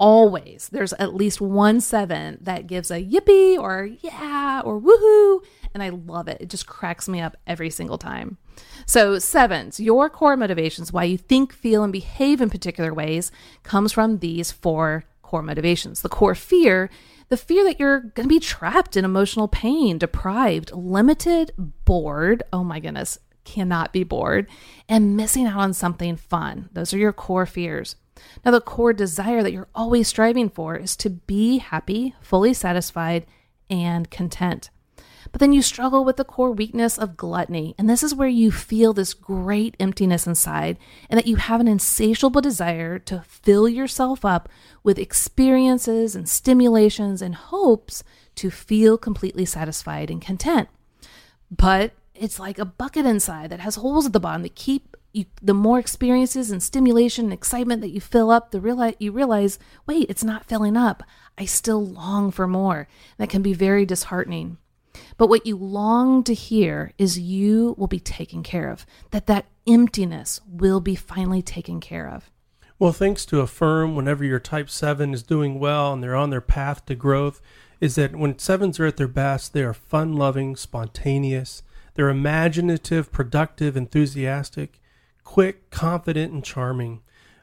[0.00, 5.82] always there's at least one seven that gives a yippee or yeah or woohoo and
[5.82, 6.40] i love it.
[6.40, 8.38] It just cracks me up every single time.
[8.86, 13.30] So sevens your core motivations why you think feel and behave in particular ways
[13.62, 16.00] comes from these four core motivations.
[16.00, 16.90] The core fear
[17.28, 21.52] the fear that you're going to be trapped in emotional pain deprived limited
[21.84, 24.48] bored oh my goodness cannot be bored
[24.88, 26.70] and missing out on something fun.
[26.72, 27.96] Those are your core fears
[28.44, 33.26] now, the core desire that you're always striving for is to be happy, fully satisfied,
[33.68, 34.70] and content.
[35.32, 37.74] But then you struggle with the core weakness of gluttony.
[37.78, 40.78] And this is where you feel this great emptiness inside,
[41.08, 44.48] and that you have an insatiable desire to fill yourself up
[44.82, 48.02] with experiences and stimulations and hopes
[48.36, 50.68] to feel completely satisfied and content.
[51.50, 55.26] But it's like a bucket inside that has holes at the bottom that keep you,
[55.42, 59.58] the more experiences and stimulation and excitement that you fill up, the realize you realize,
[59.86, 61.02] wait, it's not filling up.
[61.36, 62.88] I still long for more.
[63.18, 64.58] That can be very disheartening.
[65.16, 68.86] But what you long to hear is you will be taken care of.
[69.10, 72.30] That that emptiness will be finally taken care of.
[72.78, 76.40] Well, thanks to affirm whenever your type 7 is doing well and they're on their
[76.40, 77.42] path to growth
[77.80, 81.62] is that when sevens are at their best, they are fun-loving, spontaneous,
[81.94, 84.79] they're imaginative, productive, enthusiastic,
[85.30, 87.00] quick, confident, and charming.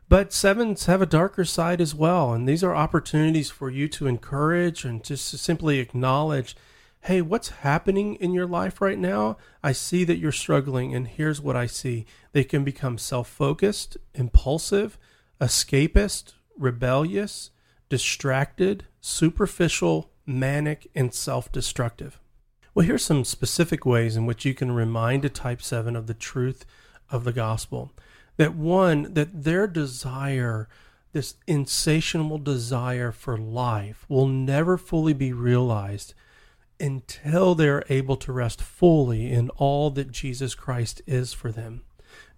[0.10, 4.08] But sevens have a darker side as well, and these are opportunities for you to
[4.08, 6.58] encourage and just to simply acknowledge
[7.00, 9.38] hey, what's happening in your life right now?
[9.63, 12.06] I see that you're struggling, and here's what I see.
[12.34, 14.97] They can become self focused, impulsive,
[15.39, 17.52] escapist, rebellious,
[17.88, 22.19] distracted, superficial, manic, and self destructive.
[22.76, 26.13] Well, here's some specific ways in which you can remind a type 7 of the
[26.13, 26.65] truth
[27.10, 27.91] of the gospel.
[28.38, 30.67] That one, that their desire,
[31.12, 36.13] this insatiable desire for life, will never fully be realized
[36.80, 41.82] until they're able to rest fully in all that Jesus Christ is for them.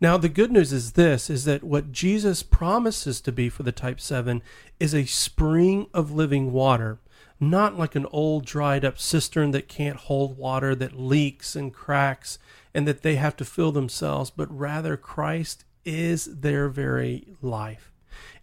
[0.01, 3.71] Now the good news is this is that what Jesus promises to be for the
[3.71, 4.41] type 7
[4.79, 6.99] is a spring of living water,
[7.39, 12.39] not like an old dried up cistern that can't hold water that leaks and cracks
[12.73, 17.91] and that they have to fill themselves, but rather Christ is their very life.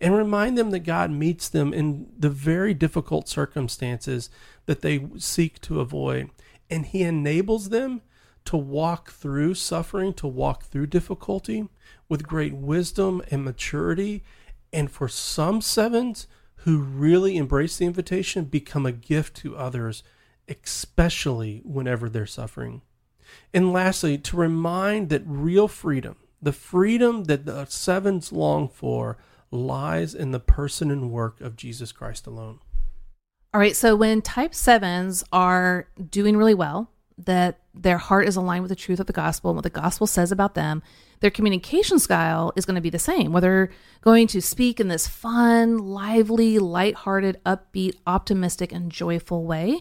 [0.00, 4.30] And remind them that God meets them in the very difficult circumstances
[4.66, 6.30] that they seek to avoid.
[6.70, 8.02] And He enables them
[8.46, 11.68] to walk through suffering, to walk through difficulty
[12.08, 14.22] with great wisdom and maturity.
[14.72, 16.26] And for some sevens
[16.60, 20.02] who really embrace the invitation, become a gift to others,
[20.48, 22.82] especially whenever they're suffering.
[23.54, 29.18] And lastly, to remind that real freedom, the freedom that the sevens long for,
[29.50, 32.58] lies in the person and work of Jesus Christ alone.
[33.54, 38.62] All right, so when type sevens are doing really well, that their heart is aligned
[38.62, 40.82] with the truth of the gospel and what the gospel says about them,
[41.20, 43.32] their communication style is going to be the same.
[43.32, 43.70] Whether
[44.02, 49.80] going to speak in this fun, lively, lighthearted, upbeat, optimistic, and joyful way.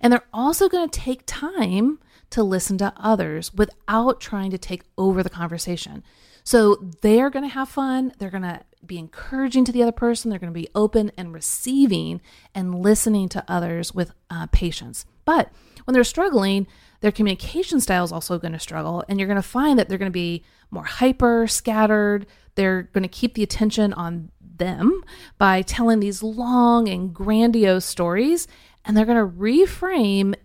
[0.00, 1.98] And they're also going to take time
[2.30, 6.02] to listen to others without trying to take over the conversation.
[6.44, 8.12] So they're going to have fun.
[8.18, 10.30] They're going to be encouraging to the other person.
[10.30, 12.20] They're going to be open and receiving
[12.54, 15.06] and listening to others with uh, patience.
[15.24, 15.50] But
[15.84, 16.68] when they're struggling,
[17.00, 19.04] their communication style is also going to struggle.
[19.08, 22.26] And you're going to find that they're going to be more hyper, scattered.
[22.54, 25.02] They're going to keep the attention on them
[25.38, 28.46] by telling these long and grandiose stories.
[28.84, 30.36] And they're going to reframe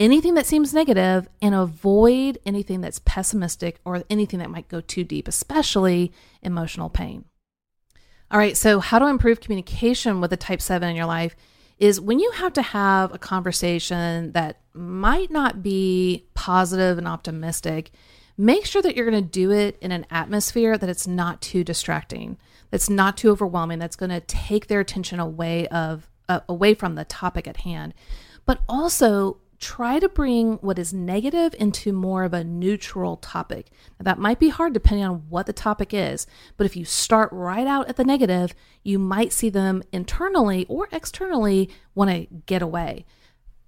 [0.00, 5.04] anything that seems negative and avoid anything that's pessimistic or anything that might go too
[5.04, 6.10] deep, especially
[6.42, 7.26] emotional pain.
[8.30, 11.36] All right, so how to improve communication with a type 7 in your life
[11.78, 17.90] is when you have to have a conversation that might not be positive and optimistic,
[18.38, 21.64] make sure that you're going to do it in an atmosphere that it's not too
[21.64, 22.38] distracting,
[22.70, 26.94] that's not too overwhelming, that's going to take their attention away of uh, away from
[26.94, 27.92] the topic at hand.
[28.46, 33.70] But also try to bring what is negative into more of a neutral topic.
[33.98, 37.30] Now, that might be hard depending on what the topic is, but if you start
[37.30, 42.62] right out at the negative, you might see them internally or externally want to get
[42.62, 43.04] away.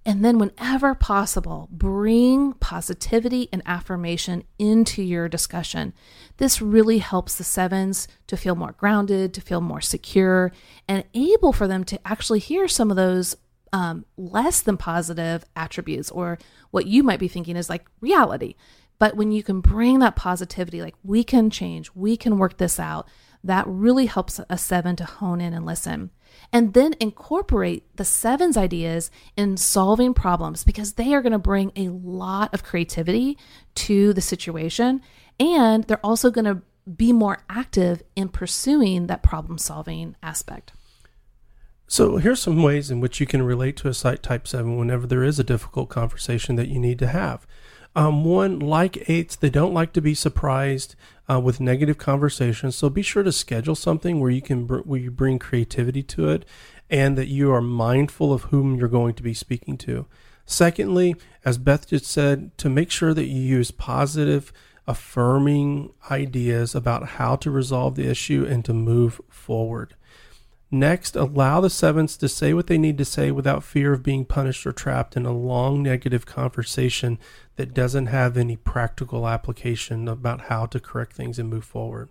[0.05, 5.93] And then, whenever possible, bring positivity and affirmation into your discussion.
[6.37, 10.51] This really helps the sevens to feel more grounded, to feel more secure,
[10.89, 13.37] and able for them to actually hear some of those
[13.73, 16.37] um, less than positive attributes or
[16.71, 18.55] what you might be thinking is like reality.
[18.99, 22.79] But when you can bring that positivity, like we can change, we can work this
[22.79, 23.09] out,
[23.43, 26.11] that really helps a seven to hone in and listen.
[26.53, 31.71] And then incorporate the seven's ideas in solving problems because they are going to bring
[31.75, 33.37] a lot of creativity
[33.75, 35.01] to the situation.
[35.39, 40.73] And they're also going to be more active in pursuing that problem solving aspect.
[41.93, 45.05] So here's some ways in which you can relate to a site type 7 whenever
[45.05, 47.45] there is a difficult conversation that you need to have.
[47.95, 50.95] Um, one, like eights, they don't like to be surprised
[51.29, 52.75] uh, with negative conversations.
[52.75, 56.29] So be sure to schedule something where you can br- where you bring creativity to
[56.29, 56.47] it,
[56.89, 60.07] and that you are mindful of whom you're going to be speaking to.
[60.47, 61.15] Secondly,
[61.45, 64.51] as Beth just said, to make sure that you use positive,
[64.87, 69.93] affirming ideas about how to resolve the issue and to move forward.
[70.73, 74.25] Next, allow the sevens to say what they need to say without fear of being
[74.25, 77.19] punished or trapped in a long negative conversation
[77.57, 82.09] that doesn't have any practical application about how to correct things and move forward.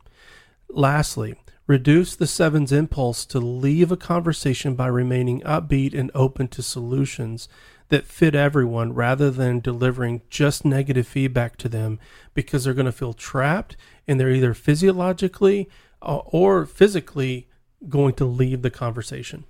[0.69, 1.35] Lastly,
[1.67, 7.49] reduce the seven's impulse to leave a conversation by remaining upbeat and open to solutions
[7.89, 11.99] that fit everyone rather than delivering just negative feedback to them
[12.33, 15.69] because they're going to feel trapped and they're either physiologically
[16.01, 17.49] uh, or physically
[17.89, 19.45] going to leave the conversation.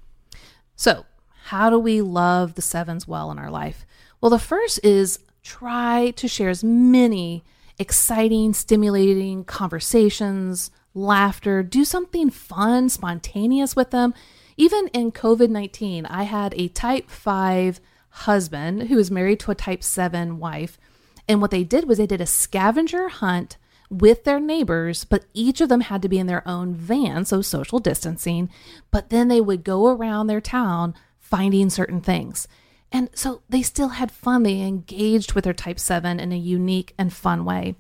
[0.76, 1.05] So,
[1.47, 3.85] how do we love the sevens well in our life?
[4.20, 7.45] Well, the first is try to share as many
[7.78, 14.14] exciting, stimulating conversations, laughter, do something fun, spontaneous with them.
[14.57, 17.80] Even in COVID 19, I had a type 5
[18.11, 20.78] husband who was married to a type 7 wife.
[21.26, 23.57] And what they did was they did a scavenger hunt
[23.93, 27.43] with their neighbors, but each of them had to be in their own van, so
[27.43, 28.49] social distancing.
[28.90, 32.49] But then they would go around their town finding certain things.
[32.90, 34.43] And so they still had fun.
[34.43, 37.74] They engaged with their type 7 in a unique and fun way.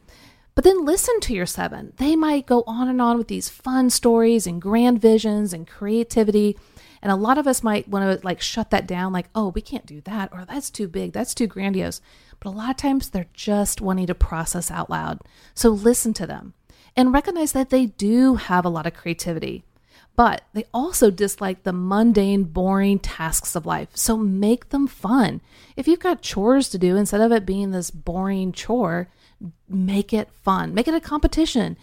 [0.54, 1.94] But then listen to your 7.
[1.96, 6.58] They might go on and on with these fun stories and grand visions and creativity.
[7.00, 9.60] And a lot of us might want to like shut that down, like, oh, we
[9.60, 12.00] can't do that, or that's too big, that's too grandiose.
[12.42, 15.20] But a lot of times they're just wanting to process out loud.
[15.54, 16.54] So listen to them
[16.96, 19.62] and recognize that they do have a lot of creativity.
[20.16, 23.90] But they also dislike the mundane, boring tasks of life.
[23.94, 25.40] So make them fun.
[25.76, 29.08] If you've got chores to do, instead of it being this boring chore,
[29.68, 30.74] make it fun.
[30.74, 31.76] Make it a competition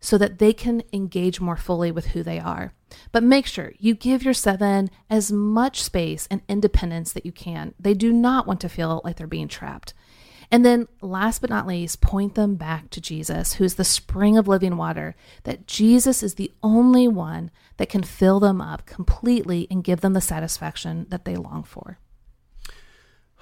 [0.00, 2.72] so that they can engage more fully with who they are.
[3.12, 7.74] But make sure you give your seven as much space and independence that you can.
[7.78, 9.94] They do not want to feel like they're being trapped.
[10.50, 14.38] And then, last but not least, point them back to Jesus, who is the spring
[14.38, 19.66] of living water, that Jesus is the only one that can fill them up completely
[19.70, 21.98] and give them the satisfaction that they long for.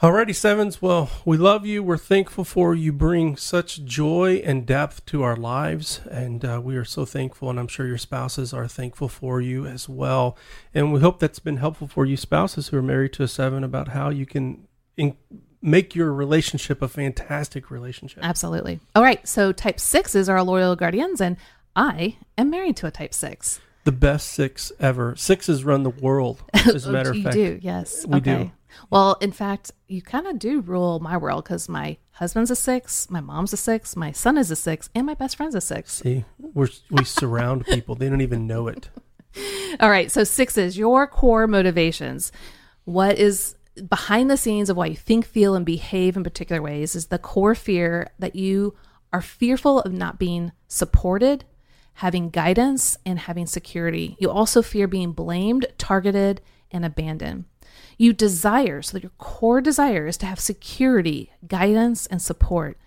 [0.02, 0.82] Alrighty, Sevens.
[0.82, 1.82] Well, we love you.
[1.82, 6.02] We're thankful for you bring such joy and depth to our lives.
[6.10, 7.48] And uh, we are so thankful.
[7.48, 10.36] And I'm sure your spouses are thankful for you as well.
[10.74, 13.64] And we hope that's been helpful for you, spouses who are married to a seven,
[13.64, 14.68] about how you can
[14.98, 15.16] in-
[15.62, 18.22] make your relationship a fantastic relationship.
[18.22, 18.80] Absolutely.
[18.94, 19.26] All right.
[19.26, 21.38] So type sixes are our loyal guardians, and
[21.74, 23.60] I am married to a type six.
[23.86, 25.14] The best six ever.
[25.14, 27.34] Sixes run the world, as a matter of oh, you fact.
[27.36, 28.04] do, yes.
[28.04, 28.44] We okay.
[28.44, 28.50] do.
[28.90, 33.08] Well, in fact, you kind of do rule my world because my husband's a six,
[33.10, 35.92] my mom's a six, my son is a six, and my best friend's a six.
[36.02, 37.94] See, we're, we surround people.
[37.94, 38.88] They don't even know it.
[39.80, 40.10] All right.
[40.10, 42.32] So sixes, your core motivations.
[42.86, 43.54] What is
[43.88, 47.20] behind the scenes of why you think, feel, and behave in particular ways is the
[47.20, 48.74] core fear that you
[49.12, 51.44] are fearful of not being supported,
[51.96, 54.16] having guidance, and having security.
[54.18, 57.44] You also fear being blamed, targeted, and abandoned.
[57.96, 62.78] You desire, so your core desire is to have security, guidance, and support,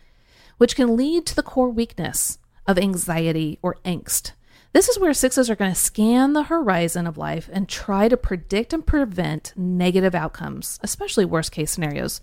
[0.58, 2.38] which can lead to the core weakness
[2.68, 4.34] of anxiety or angst.
[4.74, 8.16] This is where sixes are going to scan the horizon of life and try to
[8.16, 12.22] predict and prevent negative outcomes, especially worst case scenarios.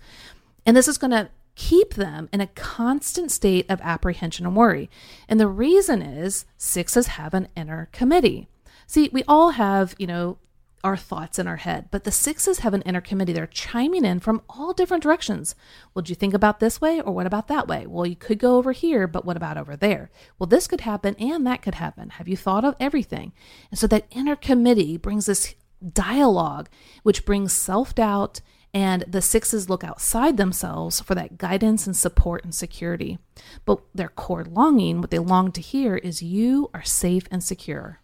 [0.65, 4.89] And this is going to keep them in a constant state of apprehension and worry.
[5.27, 8.47] And the reason is sixes have an inner committee.
[8.85, 10.37] See, we all have, you know,
[10.83, 13.33] our thoughts in our head, but the sixes have an inner committee.
[13.33, 15.55] They're chiming in from all different directions.
[15.95, 17.87] Would you think about this way or what about that way?
[17.87, 20.11] Well, you could go over here, but what about over there?
[20.37, 22.11] Well, this could happen and that could happen.
[22.11, 23.33] Have you thought of everything?
[23.71, 25.55] And so that inner committee brings this
[25.93, 26.69] dialogue,
[27.01, 28.41] which brings self doubt.
[28.73, 33.17] And the sixes look outside themselves for that guidance and support and security.
[33.65, 38.01] But their core longing, what they long to hear, is you are safe and secure.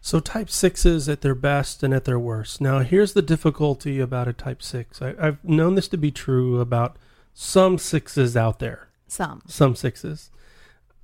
[0.00, 2.60] So type sixes at their best and at their worst.
[2.60, 5.02] Now, here's the difficulty about a type six.
[5.02, 6.96] I, I've known this to be true about
[7.34, 8.88] some sixes out there.
[9.08, 9.42] Some.
[9.46, 10.30] Some sixes.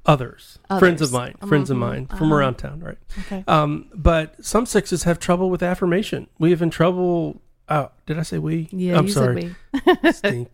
[0.04, 0.80] Others, Others.
[0.80, 1.80] friends of mine, friends of Mhm.
[1.80, 2.34] mine from Uh-huh.
[2.34, 2.98] around town, right?
[3.20, 3.44] Okay.
[3.46, 6.26] Um, but some sixes have trouble with affirmation.
[6.38, 7.40] We have in trouble.
[7.68, 8.68] Oh, did I say we?
[8.70, 9.54] Yeah, I'm you sorry.
[9.84, 10.12] said we.
[10.12, 10.50] Stink.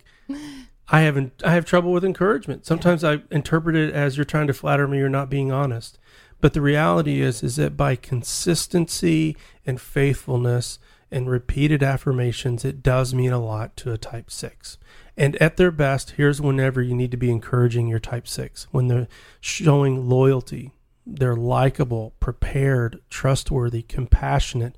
[0.91, 1.33] I haven't.
[1.43, 2.65] I have trouble with encouragement.
[2.65, 4.97] Sometimes I interpret it as you're trying to flatter me.
[4.97, 5.99] You're not being honest.
[6.41, 9.35] But the reality is, is that by consistency
[9.65, 10.79] and faithfulness
[11.11, 14.77] and repeated affirmations, it does mean a lot to a type six.
[15.17, 18.87] And at their best, here's whenever you need to be encouraging your type six when
[18.87, 19.09] they're
[19.41, 20.71] showing loyalty,
[21.05, 24.75] they're likable, prepared, trustworthy, compassionate,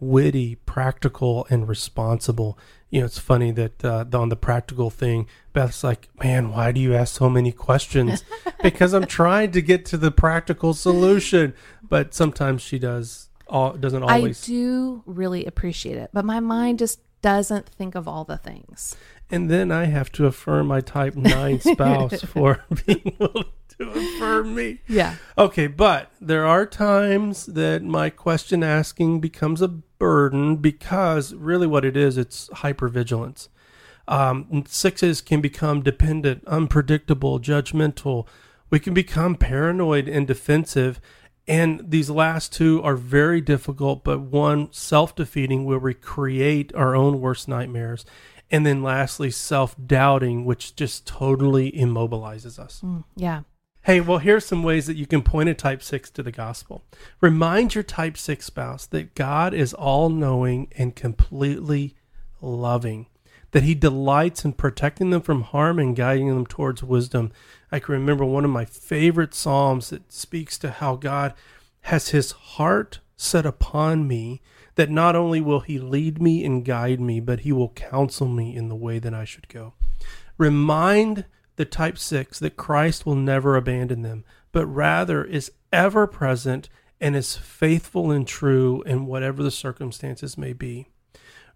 [0.00, 2.58] witty, practical, and responsible.
[2.90, 6.80] You know, it's funny that uh, on the practical thing, Beth's like, "Man, why do
[6.80, 8.24] you ask so many questions?"
[8.62, 13.28] because I'm trying to get to the practical solution, but sometimes she does.
[13.46, 14.44] All, doesn't always.
[14.44, 18.96] I do really appreciate it, but my mind just doesn't think of all the things.
[19.30, 23.44] And then I have to affirm my type 9 spouse for being willing
[23.78, 24.80] to affirm me.
[24.88, 25.16] Yeah.
[25.38, 31.84] Okay, but there are times that my question asking becomes a burden because really what
[31.84, 33.46] it is, it's hypervigilance.
[34.08, 38.26] Um, sixes can become dependent, unpredictable, judgmental.
[38.70, 41.00] We can become paranoid and defensive.
[41.46, 46.96] And these last two are very difficult, but one self defeating where we create our
[46.96, 48.04] own worst nightmares.
[48.50, 52.80] And then lastly, self doubting, which just totally immobilizes us.
[52.84, 53.42] Mm, yeah.
[53.84, 56.84] Hey, well, here's some ways that you can point a type 6 to the gospel.
[57.22, 61.96] Remind your type 6 spouse that God is all knowing and completely
[62.42, 63.06] loving,
[63.52, 67.32] that he delights in protecting them from harm and guiding them towards wisdom.
[67.72, 71.32] I can remember one of my favorite Psalms that speaks to how God
[71.82, 74.42] has his heart set upon me,
[74.74, 78.54] that not only will he lead me and guide me, but he will counsel me
[78.54, 79.72] in the way that I should go.
[80.36, 81.24] Remind
[81.60, 87.14] the type 6 that Christ will never abandon them, but rather is ever present and
[87.14, 90.86] is faithful and true in whatever the circumstances may be.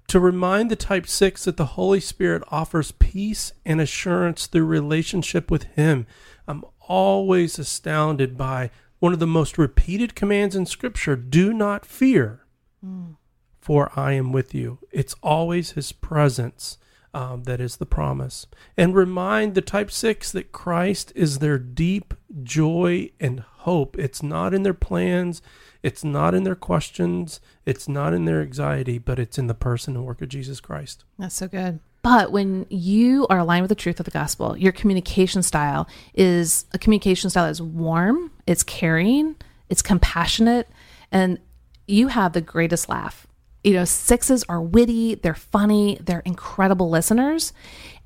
[0.09, 5.50] To remind the type 6 that the Holy Spirit offers peace and assurance through relationship
[5.50, 6.07] with Him.
[6.46, 12.44] I'm always astounded by one of the most repeated commands in Scripture do not fear,
[12.84, 13.16] mm.
[13.59, 14.80] for I am with you.
[14.92, 16.76] It's always His presence
[17.15, 18.47] um, that is the promise.
[18.77, 22.12] And remind the type 6 that Christ is their deep
[22.43, 23.97] joy and hope.
[23.99, 25.41] It's not in their plans,
[25.83, 29.97] it's not in their questions, it's not in their anxiety, but it's in the person
[29.97, 31.05] and work of Jesus Christ.
[31.19, 31.79] That's so good.
[32.03, 36.67] But when you are aligned with the truth of the gospel, your communication style is
[36.75, 39.37] a communication style that's warm, it's caring,
[39.71, 40.69] it's compassionate,
[41.11, 41.39] and
[41.87, 43.27] you have the greatest laugh.
[43.65, 47.53] You know, sixes are witty, they're funny, they're incredible listeners,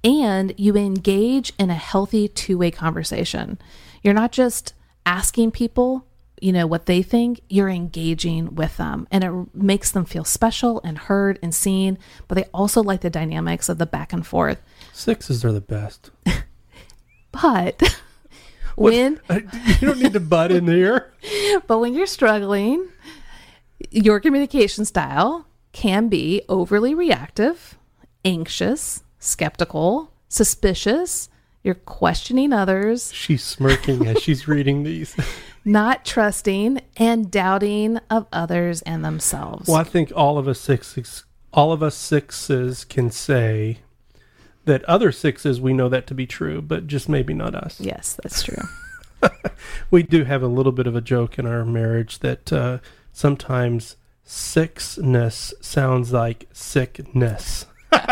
[0.05, 3.59] and you engage in a healthy two way conversation.
[4.03, 4.73] You're not just
[5.05, 6.05] asking people
[6.41, 10.81] you know what they think you're engaging with them and it makes them feel special
[10.85, 11.99] and heard and seen
[12.29, 16.11] but they also like the dynamics of the back and forth Sixes are the best.
[17.33, 17.83] but
[18.77, 19.21] What- when
[19.81, 21.13] you don't need to butt in there.
[21.67, 22.87] but when you're struggling
[23.91, 27.77] your communication style can be overly reactive
[28.25, 31.29] anxious skeptical suspicious
[31.63, 35.17] you're questioning others She's smirking as she's reading these.
[35.65, 41.25] not trusting and doubting of others and themselves Well, I think all of us sixes,
[41.53, 43.79] all of us sixes can say
[44.65, 47.81] that other sixes we know that to be true, but just maybe not us.
[47.81, 48.63] yes that's true
[49.91, 52.79] We do have a little bit of a joke in our marriage that uh,
[53.19, 57.67] sometimes sixness sounds like sickness.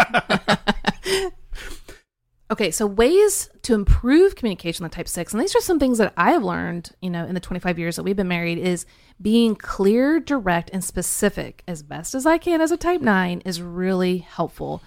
[2.48, 6.12] Okay, so ways to improve communication with type 6, and these are some things that
[6.16, 8.86] I have learned, you know, in the 25 years that we've been married is
[9.20, 13.60] being clear, direct, and specific as best as I can as a type 9 is
[13.60, 14.80] really helpful.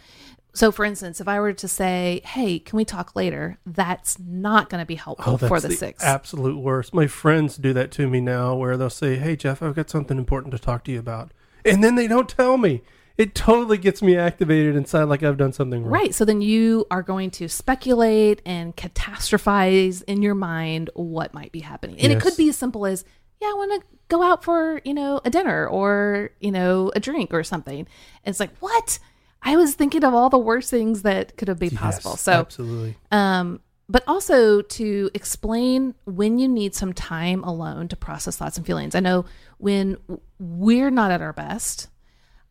[0.53, 4.69] So for instance, if I were to say, "Hey, can we talk later?" that's not
[4.69, 6.03] going to be helpful oh, for Oh, that's the, 6.
[6.03, 6.93] absolute worst.
[6.93, 10.17] My friends do that to me now, where they'll say, "Hey, Jeff, I've got something
[10.17, 11.31] important to talk to you about,"
[11.63, 12.81] and then they don't tell me.
[13.17, 15.91] It totally gets me activated inside, like I've done something wrong.
[15.91, 16.15] Right.
[16.15, 21.59] So then you are going to speculate and catastrophize in your mind what might be
[21.59, 21.99] happening.
[21.99, 23.03] And it could be as simple as,
[23.41, 27.01] yeah, I want to go out for, you know, a dinner or, you know, a
[27.01, 27.79] drink or something.
[27.79, 27.87] And
[28.31, 28.99] it's like, what?
[29.41, 32.11] I was thinking of all the worst things that could have been possible.
[32.11, 32.97] Yes, so, absolutely.
[33.11, 38.65] um, but also to explain when you need some time alone to process thoughts and
[38.65, 38.95] feelings.
[38.95, 39.25] I know
[39.57, 39.97] when
[40.37, 41.87] we're not at our best,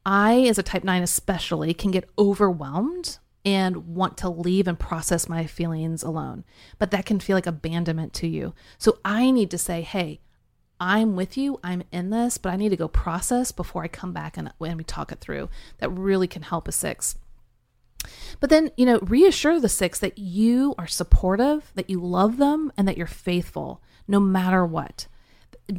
[0.04, 5.28] I, as a type 9 especially, can get overwhelmed and want to leave and process
[5.28, 6.44] my feelings alone.
[6.78, 8.52] But that can feel like abandonment to you.
[8.78, 10.20] So I need to say, hey,
[10.80, 11.58] I'm with you.
[11.62, 14.76] I'm in this, but I need to go process before I come back and when
[14.76, 15.48] we talk it through.
[15.78, 17.16] That really can help a six.
[18.40, 22.72] But then, you know, reassure the six that you are supportive, that you love them,
[22.76, 25.08] and that you're faithful no matter what.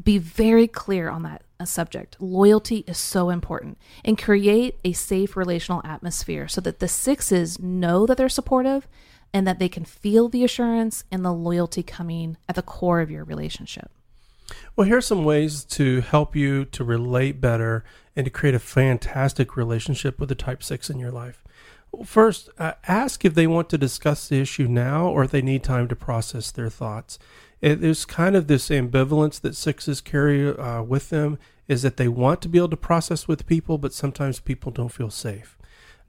[0.03, 2.17] Be very clear on that uh, subject.
[2.19, 8.05] Loyalty is so important and create a safe relational atmosphere so that the sixes know
[8.05, 8.87] that they're supportive
[9.33, 13.09] and that they can feel the assurance and the loyalty coming at the core of
[13.09, 13.91] your relationship.
[14.75, 17.83] Well, here's some ways to help you to relate better
[18.15, 21.43] and to create a fantastic relationship with the type 6 in your life.
[22.05, 25.63] First, uh, ask if they want to discuss the issue now or if they need
[25.63, 27.17] time to process their thoughts.
[27.61, 32.07] It, there's kind of this ambivalence that sixes carry uh, with them is that they
[32.07, 35.57] want to be able to process with people, but sometimes people don't feel safe.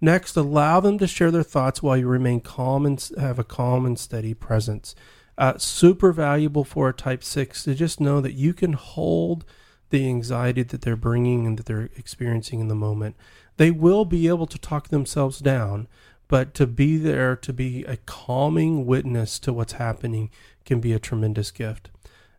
[0.00, 3.84] Next, allow them to share their thoughts while you remain calm and have a calm
[3.84, 4.94] and steady presence.
[5.38, 9.44] Uh, super valuable for a type 6 to just know that you can hold
[9.90, 13.16] the anxiety that they're bringing and that they're experiencing in the moment.
[13.56, 15.88] They will be able to talk themselves down,
[16.28, 20.30] but to be there to be a calming witness to what's happening
[20.64, 21.90] can be a tremendous gift.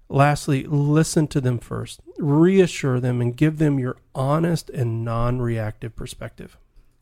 [0.07, 5.95] Lastly, listen to them first, reassure them, and give them your honest and non reactive
[5.95, 6.57] perspective.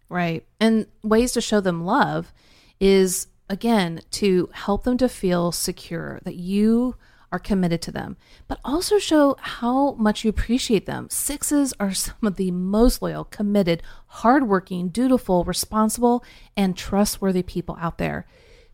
[0.10, 0.46] Right.
[0.60, 2.32] And ways to show them love
[2.80, 6.96] is, again, to help them to feel secure that you
[7.32, 11.08] are committed to them, but also show how much you appreciate them.
[11.10, 16.24] Sixes are some of the most loyal, committed, hardworking, dutiful, responsible,
[16.56, 18.26] and trustworthy people out there.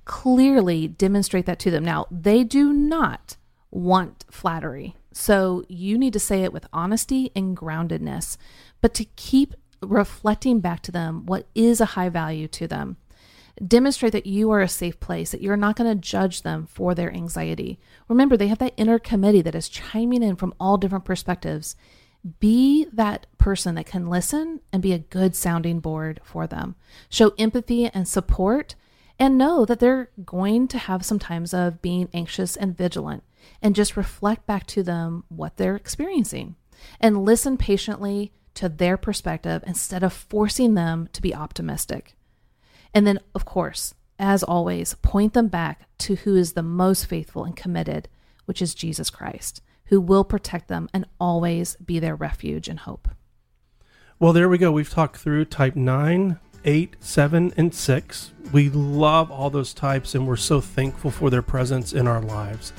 [0.05, 1.83] Clearly demonstrate that to them.
[1.83, 3.37] Now, they do not
[3.71, 4.95] want flattery.
[5.11, 8.37] So you need to say it with honesty and groundedness,
[8.81, 12.97] but to keep reflecting back to them what is a high value to them.
[13.65, 16.93] Demonstrate that you are a safe place, that you're not going to judge them for
[16.93, 17.79] their anxiety.
[18.09, 21.75] Remember, they have that inner committee that is chiming in from all different perspectives.
[22.39, 26.75] Be that person that can listen and be a good sounding board for them.
[27.09, 28.75] Show empathy and support,
[29.17, 33.23] and know that they're going to have some times of being anxious and vigilant,
[33.61, 36.55] and just reflect back to them what they're experiencing
[36.99, 42.15] and listen patiently to their perspective instead of forcing them to be optimistic.
[42.95, 47.43] And then, of course, as always, point them back to who is the most faithful
[47.43, 48.07] and committed,
[48.45, 53.09] which is Jesus Christ, who will protect them and always be their refuge and hope.
[54.17, 54.71] Well, there we go.
[54.71, 58.31] We've talked through type 9, 8, 7, and 6.
[58.53, 62.71] We love all those types and we're so thankful for their presence in our lives.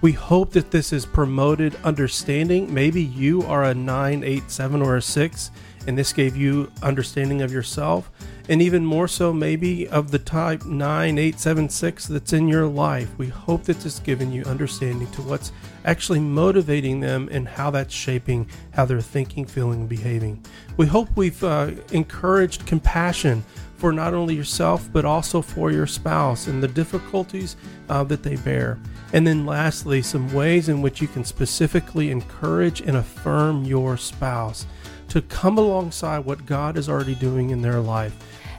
[0.00, 2.72] We hope that this has promoted understanding.
[2.72, 5.50] Maybe you are a 9, 8, 7, or a 6,
[5.86, 8.10] and this gave you understanding of yourself.
[8.48, 13.08] And even more so, maybe of the type 9876 that's in your life.
[13.16, 15.50] We hope that this has given you understanding to what's
[15.84, 20.44] actually motivating them and how that's shaping how they're thinking, feeling, and behaving.
[20.76, 23.44] We hope we've uh, encouraged compassion
[23.76, 27.56] for not only yourself but also for your spouse and the difficulties
[27.88, 28.78] uh, that they bear.
[29.12, 34.66] And then, lastly, some ways in which you can specifically encourage and affirm your spouse
[35.08, 38.16] to come alongside what God is already doing in their life.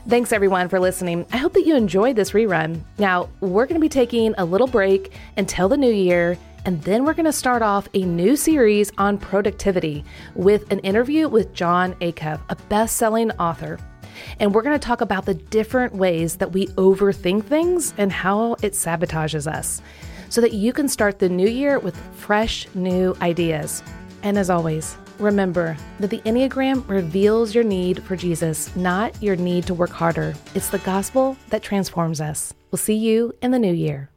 [0.08, 1.26] Thanks everyone for listening.
[1.32, 2.80] I hope that you enjoyed this rerun.
[2.96, 7.04] Now, we're going to be taking a little break until the new year, and then
[7.04, 10.04] we're going to start off a new series on productivity
[10.36, 13.80] with an interview with Jon Acuff, a best selling author.
[14.38, 18.52] And we're going to talk about the different ways that we overthink things and how
[18.62, 19.82] it sabotages us
[20.28, 23.82] so that you can start the new year with fresh new ideas.
[24.22, 29.66] And as always, remember that the Enneagram reveals your need for Jesus, not your need
[29.66, 30.34] to work harder.
[30.54, 32.54] It's the gospel that transforms us.
[32.70, 34.10] We'll see you in the new year.